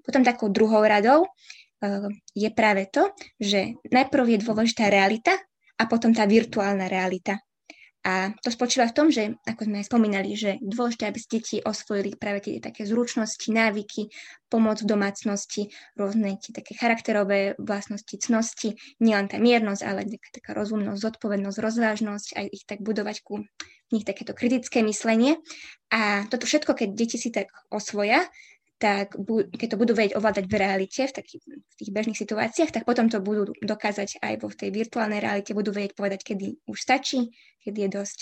Potom 0.03 0.21
takou 0.21 0.51
druhou 0.51 0.83
radou 0.83 1.23
uh, 1.23 2.07
je 2.35 2.49
práve 2.51 2.91
to, 2.91 3.09
že 3.39 3.79
najprv 3.87 4.37
je 4.37 4.43
dôležitá 4.43 4.91
realita 4.91 5.33
a 5.79 5.83
potom 5.89 6.13
tá 6.13 6.27
virtuálna 6.27 6.91
realita. 6.91 7.39
A 8.03 8.35
to 8.43 8.51
spočíva 8.51 8.91
v 8.91 8.95
tom, 8.99 9.07
že, 9.07 9.31
ako 9.47 9.63
sme 9.63 9.79
aj 9.79 9.87
spomínali, 9.87 10.35
že 10.35 10.59
dôležité, 10.59 11.07
aby 11.07 11.19
ste 11.23 11.39
deti 11.39 11.57
osvojili 11.63 12.19
práve 12.19 12.43
tie 12.43 12.59
také 12.59 12.83
zručnosti, 12.83 13.47
návyky, 13.47 14.11
pomoc 14.51 14.83
v 14.83 14.91
domácnosti, 14.91 15.71
rôzne 15.95 16.35
tie 16.35 16.51
také 16.51 16.75
charakterové 16.75 17.55
vlastnosti, 17.55 18.11
cnosti, 18.19 18.75
nielen 18.99 19.31
tá 19.31 19.39
miernosť, 19.39 19.81
ale 19.87 20.03
taká, 20.03 20.29
taká 20.35 20.51
rozumnosť, 20.51 20.99
zodpovednosť, 20.99 21.57
rozvážnosť, 21.63 22.27
aj 22.35 22.45
ich 22.51 22.67
tak 22.67 22.83
budovať 22.83 23.23
ku 23.23 23.39
v 23.39 23.91
nich 23.95 24.03
takéto 24.03 24.35
kritické 24.35 24.83
myslenie. 24.83 25.39
A 25.87 26.27
toto 26.27 26.43
všetko, 26.43 26.75
keď 26.75 26.89
deti 26.91 27.15
si 27.15 27.31
tak 27.31 27.55
osvoja, 27.71 28.27
tak 28.83 29.15
keď 29.55 29.67
to 29.71 29.79
budú 29.79 29.95
vedieť 29.95 30.19
ovládať 30.19 30.43
v 30.51 30.59
realite, 30.59 31.07
v, 31.07 31.13
takých, 31.15 31.43
v 31.47 31.73
tých 31.79 31.91
bežných 31.95 32.19
situáciách, 32.19 32.75
tak 32.75 32.83
potom 32.83 33.07
to 33.07 33.23
budú 33.23 33.55
dokázať 33.63 34.19
aj 34.19 34.43
vo 34.43 34.51
tej 34.51 34.75
virtuálnej 34.75 35.23
realite, 35.23 35.55
budú 35.55 35.71
vedieť 35.71 35.95
povedať, 35.95 36.27
kedy 36.27 36.67
už 36.67 36.75
stačí, 36.75 37.31
kedy 37.63 37.87
je 37.87 37.89
dosť. 37.95 38.19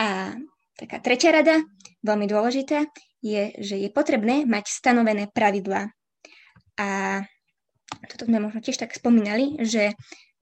A 0.00 0.32
taká 0.80 1.04
tretia 1.04 1.36
rada, 1.36 1.60
veľmi 2.00 2.24
dôležitá, 2.24 2.88
je, 3.20 3.52
že 3.60 3.76
je 3.76 3.92
potrebné 3.92 4.48
mať 4.48 4.72
stanovené 4.72 5.28
pravidlá. 5.28 5.92
A 6.80 6.88
toto 8.08 8.24
sme 8.24 8.40
možno 8.40 8.64
tiež 8.64 8.80
tak 8.80 8.96
spomínali, 8.96 9.60
že 9.60 9.92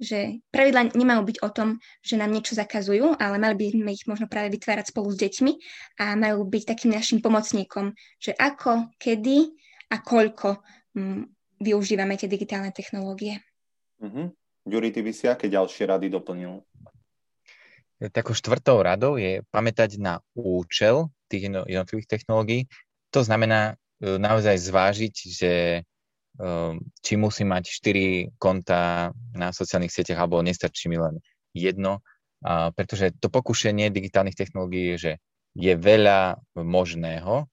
že 0.03 0.43
pravidla 0.51 0.91
nemajú 0.91 1.23
byť 1.23 1.37
o 1.47 1.49
tom, 1.55 1.79
že 2.03 2.19
nám 2.19 2.35
niečo 2.35 2.59
zakazujú, 2.59 3.15
ale 3.23 3.39
mali 3.39 3.55
by 3.55 3.67
sme 3.71 3.91
ich 3.95 4.05
možno 4.11 4.27
práve 4.27 4.51
vytvárať 4.51 4.91
spolu 4.91 5.15
s 5.15 5.23
deťmi 5.23 5.53
a 6.03 6.19
majú 6.19 6.43
byť 6.43 6.63
takým 6.67 6.91
našim 6.91 7.23
pomocníkom, 7.23 7.95
že 8.19 8.35
ako, 8.35 8.91
kedy 8.99 9.55
a 9.95 10.03
koľko 10.03 10.59
m, 10.99 10.99
mm, 10.99 11.23
využívame 11.63 12.19
tie 12.19 12.27
digitálne 12.27 12.75
technológie. 12.75 13.39
Uh-huh. 14.03 14.35
Juri, 14.67 14.91
ty 14.91 15.07
by 15.07 15.13
si 15.15 15.31
aké 15.31 15.47
ďalšie 15.47 15.87
rady 15.87 16.11
doplnil? 16.11 16.67
Takou 18.11 18.35
štvrtou 18.35 18.83
radou 18.83 19.15
je 19.15 19.47
pamätať 19.55 20.03
na 20.03 20.19
účel 20.35 21.07
tých 21.31 21.47
jednotlivých 21.55 22.11
technológií. 22.11 22.67
To 23.15 23.23
znamená 23.23 23.79
e, 24.03 24.19
naozaj 24.19 24.59
zvážiť, 24.59 25.15
že 25.31 25.53
či 27.05 27.13
musím 27.21 27.53
mať 27.53 27.65
4 27.69 28.41
konta 28.41 29.13
na 29.37 29.53
sociálnych 29.53 29.93
sieťach, 29.93 30.25
alebo 30.25 30.41
nestačí 30.41 30.89
mi 30.89 30.97
len 30.97 31.21
jedno, 31.53 32.01
pretože 32.75 33.13
to 33.21 33.29
pokušenie 33.29 33.93
digitálnych 33.93 34.35
technológií 34.35 34.97
je, 34.97 34.99
že 34.99 35.13
je 35.53 35.75
veľa 35.77 36.41
možného 36.57 37.47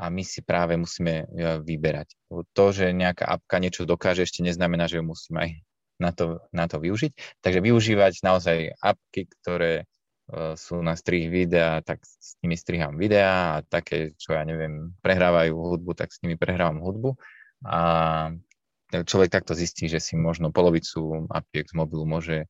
a 0.00 0.04
my 0.08 0.24
si 0.24 0.40
práve 0.40 0.72
musíme 0.80 1.28
e, 1.28 1.60
vyberať. 1.60 2.16
To, 2.32 2.64
že 2.72 2.96
nejaká 2.96 3.28
apka 3.28 3.60
niečo 3.60 3.84
dokáže, 3.84 4.24
ešte 4.24 4.40
neznamená, 4.40 4.88
že 4.88 4.98
ju 4.98 5.04
musím 5.04 5.36
aj 5.36 5.50
na 6.00 6.10
to, 6.16 6.40
na 6.48 6.64
to 6.64 6.80
využiť. 6.80 7.12
Takže 7.44 7.60
využívať 7.60 8.24
naozaj 8.24 8.72
apky, 8.80 9.28
ktoré 9.28 9.84
e, 9.84 10.56
sú 10.56 10.80
na 10.80 10.96
strih 10.96 11.28
videa, 11.28 11.84
tak 11.84 12.00
s 12.08 12.40
nimi 12.40 12.56
striham 12.56 12.96
videa 12.96 13.60
a 13.60 13.62
také, 13.68 14.16
čo 14.16 14.32
ja 14.32 14.48
neviem, 14.48 14.96
prehrávajú 15.04 15.52
hudbu, 15.52 15.92
tak 15.92 16.08
s 16.08 16.24
nimi 16.24 16.40
prehrávam 16.40 16.80
hudbu 16.80 17.12
a 17.62 17.80
človek 18.92 19.30
takto 19.30 19.56
zistí, 19.56 19.88
že 19.88 20.02
si 20.02 20.18
možno 20.18 20.52
polovicu 20.52 21.26
z 21.50 21.74
mobilu 21.74 22.04
môže, 22.04 22.46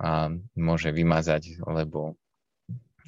a, 0.00 0.28
môže 0.58 0.90
vymazať, 0.90 1.62
lebo 1.64 2.16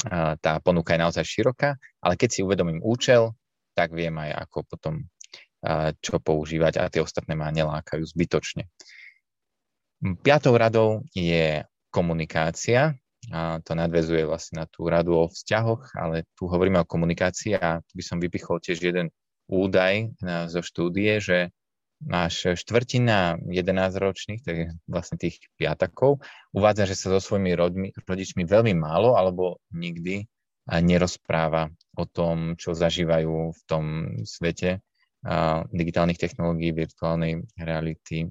a, 0.08 0.36
tá 0.40 0.60
ponuka 0.60 0.94
je 0.94 1.02
naozaj 1.02 1.24
široká, 1.24 1.80
ale 2.00 2.14
keď 2.14 2.28
si 2.30 2.40
uvedomím 2.44 2.84
účel, 2.84 3.34
tak 3.76 3.92
viem 3.92 4.14
aj 4.16 4.48
ako 4.48 4.58
potom 4.68 4.94
a, 5.64 5.92
čo 5.98 6.20
používať 6.20 6.78
a 6.78 6.92
tie 6.92 7.02
ostatné 7.02 7.34
ma 7.34 7.50
nelákajú 7.50 8.04
zbytočne. 8.04 8.68
Piatou 10.20 10.54
radou 10.54 11.02
je 11.16 11.64
komunikácia. 11.88 12.92
A 13.32 13.58
to 13.58 13.74
nadvezuje 13.74 14.22
vlastne 14.22 14.62
na 14.62 14.66
tú 14.70 14.86
radu 14.86 15.18
o 15.18 15.26
vzťahoch, 15.26 15.98
ale 15.98 16.30
tu 16.38 16.46
hovoríme 16.46 16.78
o 16.78 16.86
komunikácii 16.86 17.58
a 17.58 17.82
tu 17.82 17.98
by 17.98 18.04
som 18.04 18.22
vypichol 18.22 18.62
tiež 18.62 18.78
jeden 18.78 19.10
údaj 19.46 20.18
zo 20.50 20.60
štúdie, 20.62 21.22
že 21.22 21.38
máš 22.02 22.60
štvrtina 22.60 23.40
11-ročných, 23.40 24.42
je 24.44 24.68
vlastne 24.84 25.16
tých 25.16 25.40
piatakov, 25.56 26.20
uvádza, 26.52 26.92
že 26.92 26.98
sa 26.98 27.06
so 27.16 27.20
svojimi 27.22 27.56
rodmi, 27.56 27.88
rodičmi 27.96 28.44
veľmi 28.44 28.76
málo 28.76 29.16
alebo 29.16 29.64
nikdy 29.72 30.28
nerozpráva 30.66 31.70
o 31.96 32.04
tom, 32.04 32.58
čo 32.58 32.74
zažívajú 32.74 33.54
v 33.54 33.60
tom 33.64 33.84
svete 34.26 34.82
digitálnych 35.72 36.18
technológií, 36.18 36.74
virtuálnej 36.74 37.46
reality 37.58 38.28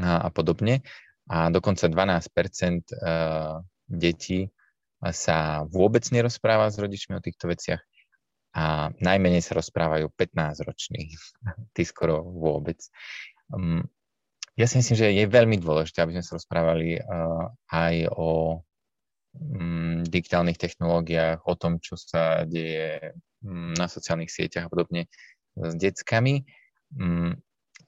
a, 0.00 0.26
a 0.26 0.28
podobne. 0.32 0.82
A 1.28 1.48
dokonca 1.48 1.88
12% 1.88 2.90
detí 3.88 4.48
sa 5.12 5.64
vôbec 5.68 6.04
nerozpráva 6.08 6.72
s 6.72 6.80
rodičmi 6.80 7.16
o 7.16 7.24
týchto 7.24 7.48
veciach 7.48 7.80
a 8.54 8.94
najmenej 9.02 9.42
sa 9.42 9.58
rozprávajú 9.58 10.14
15-roční, 10.14 11.10
tí 11.74 11.82
skoro 11.82 12.22
vôbec. 12.22 12.78
Um, 13.50 13.82
ja 14.54 14.70
si 14.70 14.78
myslím, 14.78 14.94
že 14.94 15.10
je 15.10 15.26
veľmi 15.26 15.58
dôležité, 15.58 16.06
aby 16.06 16.14
sme 16.14 16.24
sa 16.24 16.38
rozprávali 16.38 17.02
uh, 17.02 17.50
aj 17.74 18.14
o 18.14 18.62
um, 19.34 20.06
digitálnych 20.06 20.54
technológiách, 20.54 21.42
o 21.42 21.54
tom, 21.58 21.82
čo 21.82 21.98
sa 21.98 22.46
deje 22.46 23.18
um, 23.42 23.74
na 23.74 23.90
sociálnych 23.90 24.30
sieťach 24.30 24.70
a 24.70 24.72
podobne 24.72 25.10
s 25.58 25.74
deckami 25.74 26.46
um, 26.94 27.34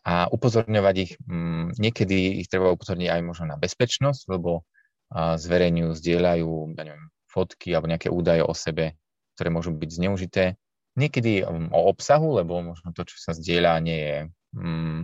a 0.02 0.26
upozorňovať 0.34 0.96
ich. 0.98 1.12
Um, 1.30 1.70
niekedy 1.78 2.42
ich 2.42 2.50
treba 2.50 2.74
upozorniť 2.74 3.06
aj 3.06 3.20
možno 3.22 3.54
na 3.54 3.56
bezpečnosť, 3.62 4.26
lebo 4.34 4.66
uh, 5.14 5.38
zverejňujú, 5.38 5.94
zdieľajú 5.94 6.50
ja 6.74 6.82
neviem, 6.82 7.06
fotky 7.30 7.70
alebo 7.70 7.86
nejaké 7.86 8.10
údaje 8.10 8.42
o 8.42 8.50
sebe 8.50 8.98
ktoré 9.36 9.52
môžu 9.52 9.76
byť 9.76 9.90
zneužité. 9.92 10.56
Niekedy 10.96 11.44
um, 11.44 11.68
o 11.70 11.92
obsahu, 11.92 12.40
lebo 12.40 12.56
možno 12.64 12.96
to, 12.96 13.04
čo 13.04 13.20
sa 13.20 13.36
zdieľa, 13.36 13.84
nie 13.84 14.00
je 14.00 14.18
mm, 14.56 15.00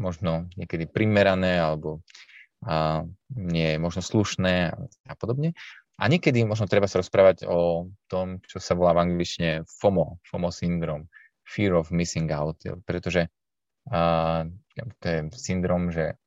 možno 0.00 0.48
niekedy 0.56 0.88
primerané 0.88 1.60
alebo 1.60 2.00
a, 2.64 3.04
nie 3.36 3.76
je 3.76 3.78
možno 3.78 4.00
slušné 4.00 4.72
a 5.04 5.14
podobne. 5.20 5.52
A 5.94 6.10
niekedy 6.10 6.42
možno 6.42 6.66
treba 6.66 6.90
sa 6.90 6.98
rozprávať 6.98 7.46
o 7.46 7.86
tom, 8.10 8.42
čo 8.42 8.58
sa 8.58 8.74
volá 8.74 8.96
v 8.98 9.06
angličtine 9.06 9.62
FOMO, 9.78 10.18
FOMO 10.26 10.50
syndrom, 10.50 11.06
Fear 11.46 11.78
of 11.78 11.94
Missing 11.94 12.32
Out, 12.34 12.66
pretože 12.82 13.30
a, 13.92 14.42
to 14.74 15.06
je 15.06 15.18
syndrom, 15.38 15.92
že, 15.94 16.18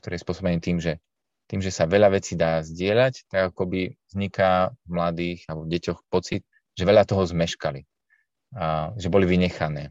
ktorý 0.00 0.16
je 0.16 0.24
spôsobený 0.24 0.58
tým, 0.62 0.78
že 0.80 1.02
tým, 1.46 1.62
že 1.62 1.70
sa 1.70 1.86
veľa 1.86 2.18
vecí 2.18 2.34
dá 2.34 2.58
zdieľať, 2.62 3.30
tak 3.30 3.54
akoby 3.54 3.94
vzniká 4.10 4.74
v 4.82 4.90
mladých 4.90 5.46
alebo 5.46 5.62
v 5.66 5.72
deťoch 5.78 6.00
pocit, 6.10 6.42
že 6.76 6.84
veľa 6.84 7.08
toho 7.08 7.24
zmeškali, 7.24 7.82
a, 8.54 8.92
že 9.00 9.08
boli 9.08 9.24
vynechané. 9.24 9.90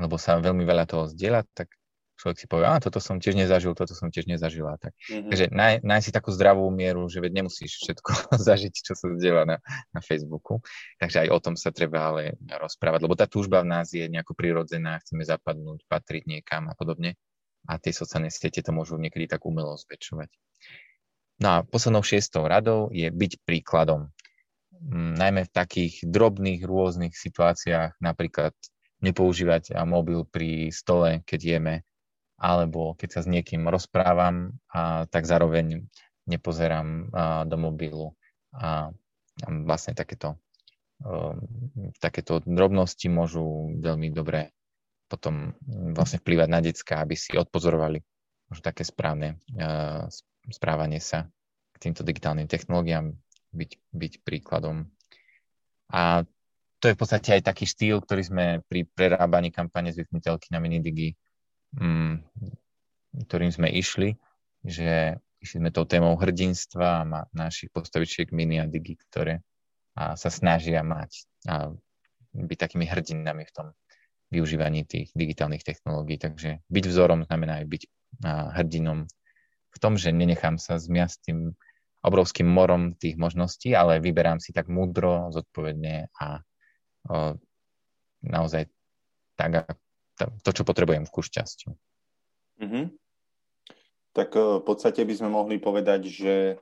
Lebo 0.00 0.18
sa 0.18 0.40
veľmi 0.40 0.64
veľa 0.64 0.88
toho 0.88 1.04
zdieľa, 1.12 1.46
tak 1.54 1.70
človek 2.18 2.38
si 2.40 2.46
povie, 2.46 2.66
a 2.66 2.78
toto 2.78 3.02
som 3.02 3.18
tiež 3.18 3.34
nezažil, 3.34 3.74
toto 3.74 3.92
som 3.92 4.08
tiež 4.08 4.30
nezažila. 4.30 4.78
Tak. 4.78 4.94
Mm-hmm. 4.96 5.30
Takže 5.30 5.44
nájsť 5.82 6.04
si 6.08 6.12
takú 6.14 6.30
zdravú 6.30 6.66
mieru, 6.70 7.06
že 7.10 7.18
veď 7.18 7.44
nemusíš 7.44 7.84
všetko 7.84 8.10
zažiť, 8.48 8.72
čo 8.72 8.94
sa 8.94 9.12
zdieľa 9.12 9.44
na, 9.44 9.56
na 9.90 10.00
Facebooku. 10.00 10.62
Takže 11.02 11.26
aj 11.26 11.28
o 11.30 11.38
tom 11.42 11.54
sa 11.58 11.74
treba 11.74 12.14
ale 12.14 12.38
rozprávať, 12.48 13.00
lebo 13.04 13.14
tá 13.18 13.26
túžba 13.26 13.60
v 13.60 13.70
nás 13.70 13.90
je 13.90 14.06
nejako 14.06 14.32
prirodzená, 14.38 15.02
chceme 15.02 15.26
zapadnúť, 15.26 15.84
patriť 15.90 16.24
niekam 16.24 16.70
a 16.70 16.74
podobne. 16.78 17.18
A 17.64 17.80
tie 17.80 17.96
sociálne 17.96 18.28
siete 18.28 18.60
to 18.60 18.72
môžu 18.76 19.00
niekedy 19.00 19.24
tak 19.24 19.42
umelo 19.48 19.74
zväčšovať. 19.76 20.30
No 21.42 21.48
a 21.50 21.56
poslednou 21.66 22.06
šiestou 22.06 22.46
radou 22.46 22.94
je 22.94 23.10
byť 23.10 23.42
príkladom 23.42 24.13
najmä 24.92 25.48
v 25.48 25.54
takých 25.54 26.04
drobných 26.04 26.64
rôznych 26.64 27.16
situáciách, 27.16 27.96
napríklad 28.00 28.52
nepoužívať 29.00 29.76
mobil 29.84 30.24
pri 30.28 30.72
stole, 30.72 31.24
keď 31.24 31.40
jeme, 31.40 31.76
alebo 32.40 32.96
keď 32.96 33.08
sa 33.16 33.20
s 33.24 33.28
niekým 33.28 33.68
rozprávam, 33.68 34.56
a 34.72 35.08
tak 35.08 35.24
zároveň 35.24 35.84
nepozerám 36.28 37.12
do 37.48 37.56
mobilu. 37.56 38.16
A, 38.54 38.92
vlastne 39.44 39.98
takéto, 39.98 40.38
um, 41.02 41.42
takéto 41.98 42.38
drobnosti 42.46 43.10
môžu 43.10 43.74
veľmi 43.82 44.14
dobre 44.14 44.54
potom 45.10 45.52
vlastne 45.92 46.22
vplývať 46.22 46.48
na 46.48 46.60
detská, 46.64 47.02
aby 47.02 47.18
si 47.18 47.36
odpozorovali 47.36 48.00
také 48.62 48.86
správne 48.86 49.42
správanie 50.52 51.00
sa 51.00 51.28
k 51.74 51.76
týmto 51.88 52.04
digitálnym 52.04 52.46
technológiám, 52.46 53.16
byť, 53.54 53.70
byť 53.94 54.12
príkladom. 54.26 54.90
A 55.94 56.26
to 56.82 56.90
je 56.90 56.96
v 56.96 57.00
podstate 57.00 57.40
aj 57.40 57.48
taký 57.48 57.64
štýl, 57.64 58.02
ktorý 58.04 58.22
sme 58.26 58.46
pri 58.66 58.84
prerábaní 58.84 59.48
kampane 59.54 59.94
z 59.94 60.04
vypnutelky 60.04 60.52
na 60.52 60.60
Minidigi, 60.60 61.16
mm, 61.78 62.20
ktorým 63.24 63.48
sme 63.54 63.72
išli, 63.72 64.18
že 64.66 65.16
išli 65.40 65.64
sme 65.64 65.70
tou 65.72 65.88
témou 65.88 66.16
hrdinstva 66.18 67.00
a 67.00 67.06
ma, 67.08 67.20
našich 67.32 67.72
postavičiek 67.72 68.32
Mini 68.32 68.60
a 68.60 68.68
Digi, 68.68 69.00
ktoré 69.00 69.40
a 69.94 70.18
sa 70.18 70.26
snažia 70.26 70.82
mať 70.82 71.22
a 71.46 71.70
byť 72.34 72.58
takými 72.58 72.82
hrdinami 72.82 73.46
v 73.46 73.52
tom 73.54 73.66
využívaní 74.34 74.82
tých 74.82 75.14
digitálnych 75.14 75.62
technológií. 75.62 76.18
Takže 76.18 76.66
byť 76.66 76.84
vzorom 76.90 77.22
znamená 77.22 77.62
aj 77.62 77.66
byť 77.70 77.82
hrdinom 78.58 79.06
v 79.70 79.78
tom, 79.78 79.94
že 79.94 80.10
nenechám 80.10 80.58
sa 80.58 80.82
zmiasť 80.82 81.16
tým 81.30 81.38
obrovským 82.04 82.44
morom 82.44 82.92
tých 82.92 83.16
možností, 83.16 83.72
ale 83.72 83.98
vyberám 83.98 84.38
si 84.38 84.52
tak 84.52 84.68
múdro, 84.68 85.32
zodpovedne 85.32 86.12
a 86.20 86.44
o, 87.08 87.34
naozaj 88.20 88.68
tak, 89.34 89.66
to, 90.16 90.50
čo 90.52 90.62
potrebujem 90.62 91.08
ku 91.08 91.24
šťastiu. 91.24 91.72
Mm-hmm. 92.60 92.84
Tak 94.14 94.28
e, 94.36 94.40
v 94.60 94.62
podstate 94.62 95.02
by 95.02 95.14
sme 95.16 95.28
mohli 95.32 95.56
povedať, 95.58 96.06
že 96.06 96.34
e, 96.52 96.56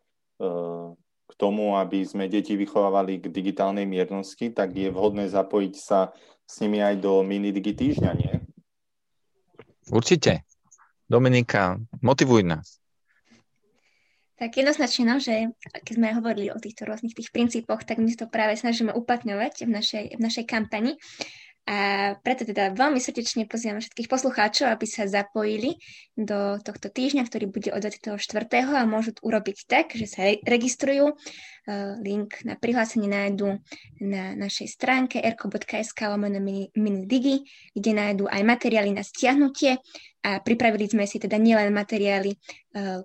k 1.28 1.32
tomu, 1.36 1.76
aby 1.78 2.04
sme 2.04 2.28
deti 2.28 2.56
vychovávali 2.56 3.20
k 3.20 3.28
digitálnej 3.28 3.84
miernosti, 3.84 4.50
tak 4.50 4.72
je 4.76 4.88
vhodné 4.88 5.28
zapojiť 5.28 5.74
sa 5.76 6.12
s 6.48 6.60
nimi 6.60 6.82
aj 6.82 7.00
do 7.00 7.22
mini 7.24 7.54
digi 7.54 7.72
týždňa, 7.72 8.10
nie? 8.18 8.34
Určite. 9.88 10.44
Dominika, 11.08 11.76
motivuj 12.00 12.44
nás. 12.44 12.81
Tak 14.42 14.58
jednoznačne, 14.58 15.04
no, 15.06 15.22
že 15.22 15.54
keď 15.86 15.94
sme 16.02 16.18
hovorili 16.18 16.50
o 16.50 16.58
týchto 16.58 16.82
rôznych 16.82 17.14
tých 17.14 17.30
princípoch, 17.30 17.86
tak 17.86 18.02
my 18.02 18.10
to 18.10 18.26
práve 18.26 18.58
snažíme 18.58 18.90
uplatňovať 18.90 19.62
v 19.62 19.70
našej, 19.70 20.04
v 20.18 20.20
našej 20.20 20.44
kampani. 20.50 20.98
A 21.62 22.12
preto 22.18 22.42
teda 22.42 22.74
veľmi 22.74 22.98
srdečne 22.98 23.46
pozývam 23.46 23.78
všetkých 23.78 24.10
poslucháčov, 24.10 24.66
aby 24.66 24.82
sa 24.82 25.06
zapojili 25.06 25.78
do 26.18 26.58
tohto 26.58 26.90
týždňa, 26.90 27.22
ktorý 27.30 27.46
bude 27.54 27.70
od 27.70 27.86
24. 27.86 28.18
a 28.74 28.82
môžu 28.82 29.14
urobiť 29.22 29.70
tak, 29.70 29.94
že 29.94 30.10
sa 30.10 30.26
registrujú. 30.42 31.14
E, 31.62 31.74
link 32.02 32.42
na 32.42 32.58
prihlásenie 32.58 33.06
nájdu 33.06 33.62
na 34.02 34.34
našej 34.34 34.66
stránke 34.66 35.22
erko.sk 35.22 35.94
lomeno 36.10 36.42
minidigi, 36.74 37.46
kde 37.70 37.90
nájdu 37.94 38.24
aj 38.26 38.42
materiály 38.42 38.90
na 38.90 39.06
stiahnutie 39.06 39.78
a 40.26 40.42
pripravili 40.42 40.90
sme 40.90 41.06
si 41.06 41.22
teda 41.22 41.38
nielen 41.38 41.70
materiály 41.70 42.34
e, 42.34 42.38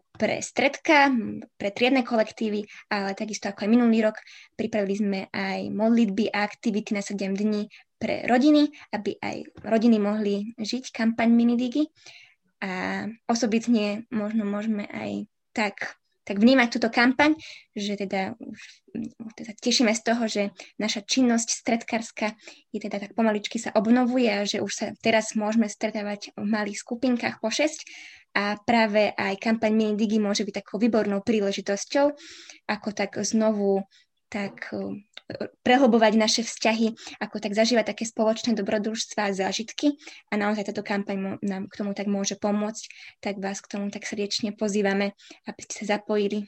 pre 0.01 0.41
stredka, 0.41 1.13
pre 1.53 1.69
triedne 1.69 2.01
kolektívy, 2.01 2.65
ale 2.89 3.13
takisto 3.13 3.53
ako 3.53 3.65
aj 3.65 3.69
minulý 3.69 4.09
rok 4.09 4.17
pripravili 4.57 4.95
sme 4.97 5.19
aj 5.29 5.69
modlitby 5.69 6.33
a 6.33 6.41
aktivity 6.41 6.97
na 6.97 7.05
7 7.05 7.37
dní 7.37 7.69
pre 7.97 8.25
rodiny, 8.29 8.69
aby 8.93 9.17
aj 9.17 9.62
rodiny 9.65 9.97
mohli 9.97 10.53
žiť 10.57 10.93
kampaň 10.93 11.33
Minidigi. 11.33 11.89
A 12.57 13.05
osobitne 13.29 14.10
možno 14.10 14.41
môžeme 14.41 14.89
aj 14.89 15.29
tak, 15.53 15.97
tak 16.25 16.41
vnímať 16.41 16.73
túto 16.73 16.89
kampaň, 16.89 17.38
že 17.77 17.93
teda 17.97 18.33
už 18.41 18.62
teda 19.38 19.51
tešíme 19.62 19.93
z 19.93 20.01
toho, 20.01 20.23
že 20.25 20.43
naša 20.81 21.05
činnosť 21.05 21.49
stredkárska 21.53 22.33
je 22.73 22.79
teda 22.81 22.97
tak 22.97 23.13
pomaličky 23.13 23.62
sa 23.62 23.69
obnovuje 23.77 24.25
a 24.25 24.41
že 24.41 24.62
už 24.62 24.71
sa 24.73 24.88
teraz 25.05 25.38
môžeme 25.38 25.69
stretávať 25.69 26.33
v 26.33 26.45
malých 26.45 26.81
skupinkách 26.81 27.38
po 27.38 27.53
6 27.53 27.86
a 28.38 28.57
práve 28.62 29.13
aj 29.13 29.38
kampaň 29.38 29.73
Minidigi 29.73 30.17
môže 30.17 30.45
byť 30.45 30.65
takou 30.65 30.77
výbornou 30.81 31.21
príležitosťou, 31.21 32.05
ako 32.69 32.89
tak 32.93 33.17
znovu 33.21 33.86
tak 34.27 34.73
prehlbovať 35.61 36.13
naše 36.15 36.41
vzťahy, 36.43 37.19
ako 37.19 37.43
tak 37.43 37.51
zažívať 37.51 37.91
také 37.95 38.07
spoločné 38.07 38.55
dobrodružstva 38.55 39.27
a 39.27 39.35
zážitky 39.35 39.99
a 40.31 40.39
naozaj 40.39 40.71
táto 40.71 40.83
kampaň 40.87 41.39
nám 41.43 41.67
k 41.67 41.77
tomu 41.77 41.91
tak 41.91 42.07
môže 42.07 42.39
pomôcť, 42.39 42.83
tak 43.19 43.43
vás 43.43 43.59
k 43.59 43.75
tomu 43.75 43.91
tak 43.91 44.07
srdečne 44.07 44.55
pozývame, 44.55 45.11
aby 45.43 45.59
ste 45.67 45.83
sa 45.83 45.99
zapojili. 45.99 46.47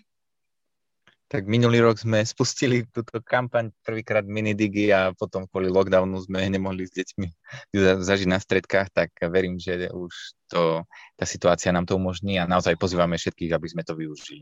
Tak 1.30 1.46
minulý 1.46 1.86
rok 1.86 2.02
sme 2.02 2.26
spustili 2.34 2.88
túto 2.90 3.20
kampaň 3.22 3.70
prvýkrát 3.84 4.26
minidigi 4.26 4.90
a 4.90 5.12
potom 5.14 5.46
kvôli 5.46 5.68
lockdownu 5.70 6.18
sme 6.26 6.48
nemohli 6.48 6.88
s 6.88 6.96
deťmi 6.96 7.28
zažiť 8.02 8.28
na 8.32 8.40
stredkách, 8.40 8.88
tak 8.96 9.12
verím, 9.30 9.60
že 9.60 9.92
už 9.92 10.12
to, 10.50 10.88
tá 11.20 11.26
situácia 11.28 11.70
nám 11.70 11.86
to 11.86 12.00
umožní 12.00 12.40
a 12.42 12.50
naozaj 12.50 12.80
pozývame 12.80 13.20
všetkých, 13.20 13.54
aby 13.54 13.68
sme 13.70 13.84
to 13.84 13.94
využili. 13.94 14.42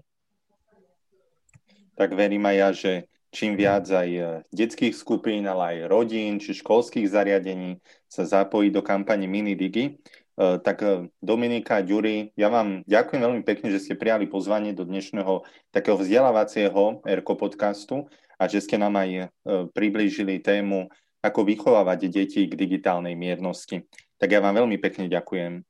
Tak 1.97 2.13
verím 2.13 2.45
aj 2.45 2.55
ja, 2.55 2.69
že 2.71 2.91
čím 3.31 3.59
viac 3.59 3.85
aj 3.87 4.09
e, 4.09 4.21
detských 4.51 4.95
skupín, 4.95 5.45
ale 5.47 5.83
aj 5.83 5.91
rodín 5.91 6.39
či 6.39 6.55
školských 6.55 7.07
zariadení 7.07 7.79
sa 8.07 8.23
zapojí 8.23 8.71
do 8.71 8.79
kampane 8.79 9.27
Minidigi. 9.27 9.85
E, 9.85 10.59
tak 10.63 10.81
e, 10.83 11.11
Dominika, 11.19 11.83
Ďuri, 11.83 12.33
ja 12.39 12.47
vám 12.47 12.87
ďakujem 12.87 13.21
veľmi 13.21 13.43
pekne, 13.43 13.69
že 13.73 13.83
ste 13.83 13.99
prijali 13.99 14.25
pozvanie 14.25 14.71
do 14.71 14.87
dnešného 14.87 15.43
takého 15.75 15.99
vzdelávacieho 15.99 17.03
ERKO 17.03 17.33
podcastu 17.35 18.07
a 18.37 18.45
že 18.45 18.61
ste 18.61 18.77
nám 18.77 18.93
aj 19.01 19.33
priblížili 19.73 20.37
tému, 20.37 20.93
ako 21.25 21.41
vychovávať 21.41 22.05
deti 22.05 22.45
k 22.45 22.53
digitálnej 22.53 23.17
miernosti. 23.17 23.81
Tak 24.21 24.29
ja 24.29 24.37
vám 24.37 24.61
veľmi 24.61 24.77
pekne 24.77 25.09
ďakujem. 25.09 25.65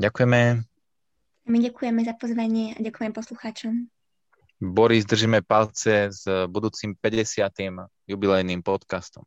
Ďakujeme. 0.00 0.64
My 1.42 1.58
ďakujeme 1.58 2.00
za 2.00 2.14
pozvanie 2.16 2.72
a 2.72 2.78
ďakujem 2.80 3.12
poslucháčom. 3.12 3.92
Boris, 4.62 5.02
držíme 5.02 5.42
palce 5.42 6.14
s 6.14 6.22
budúcim 6.46 6.94
50. 6.94 7.50
jubilejným 8.06 8.62
podcastom. 8.62 9.26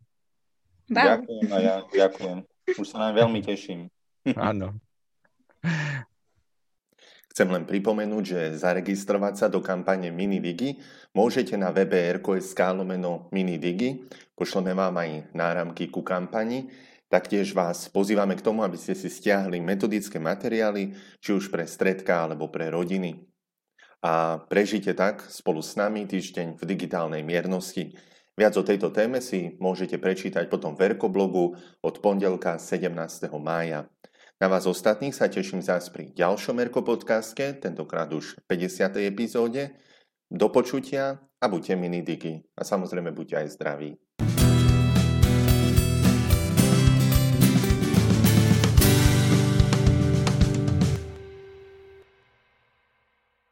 Ďakujem 0.87 1.47
a 1.51 1.57
ja 1.59 1.75
ďakujem. 1.91 2.47
Už 2.79 2.87
sa 2.87 3.03
nám 3.03 3.19
veľmi 3.19 3.43
teším. 3.43 3.91
Áno. 4.39 4.79
Chcem 7.35 7.51
len 7.51 7.67
pripomenúť, 7.67 8.23
že 8.23 8.63
zaregistrovať 8.63 9.33
sa 9.35 9.47
do 9.51 9.59
kampane 9.59 10.07
Minidigi 10.07 10.79
môžete 11.11 11.59
na 11.59 11.67
webe 11.75 11.99
RKSK 12.15 12.71
lomeno 12.71 13.27
Minidigi. 13.35 14.07
Pošleme 14.39 14.71
vám 14.71 15.03
aj 15.03 15.35
náramky 15.35 15.91
ku 15.91 15.99
kampani. 15.99 16.71
Taktiež 17.11 17.51
vás 17.51 17.91
pozývame 17.91 18.39
k 18.39 18.45
tomu, 18.45 18.63
aby 18.63 18.79
ste 18.79 18.95
si 18.95 19.11
stiahli 19.11 19.59
metodické 19.59 20.15
materiály, 20.15 20.95
či 21.19 21.35
už 21.35 21.51
pre 21.51 21.67
stredka 21.67 22.23
alebo 22.23 22.47
pre 22.47 22.71
rodiny 22.71 23.34
a 24.03 24.41
prežite 24.47 24.91
tak 24.95 25.23
spolu 25.27 25.63
s 25.63 25.77
nami 25.79 26.07
týždeň 26.07 26.59
v 26.59 26.63
digitálnej 26.63 27.23
miernosti. 27.23 27.95
Viac 28.35 28.55
o 28.59 28.67
tejto 28.67 28.91
téme 28.91 29.23
si 29.23 29.55
môžete 29.63 29.95
prečítať 29.95 30.51
potom 30.51 30.75
v 30.75 30.91
Verkoblogu 30.91 31.55
od 31.79 31.95
pondelka 32.03 32.59
17. 32.59 32.91
mája. 33.39 33.87
Na 34.35 34.51
vás 34.51 34.67
ostatných 34.67 35.15
sa 35.15 35.31
teším 35.31 35.63
zás 35.63 35.87
pri 35.87 36.11
ďalšom 36.11 36.59
Erko 36.59 36.83
podcaste, 36.83 37.55
tentokrát 37.55 38.11
už 38.11 38.35
v 38.43 38.67
50. 38.67 39.07
epizóde. 39.07 39.71
Do 40.27 40.51
počutia 40.51 41.23
a 41.39 41.45
buďte 41.47 41.79
mini 41.79 42.03
digi. 42.03 42.43
A 42.59 42.67
samozrejme 42.67 43.15
buďte 43.15 43.47
aj 43.47 43.47
zdraví. 43.55 43.95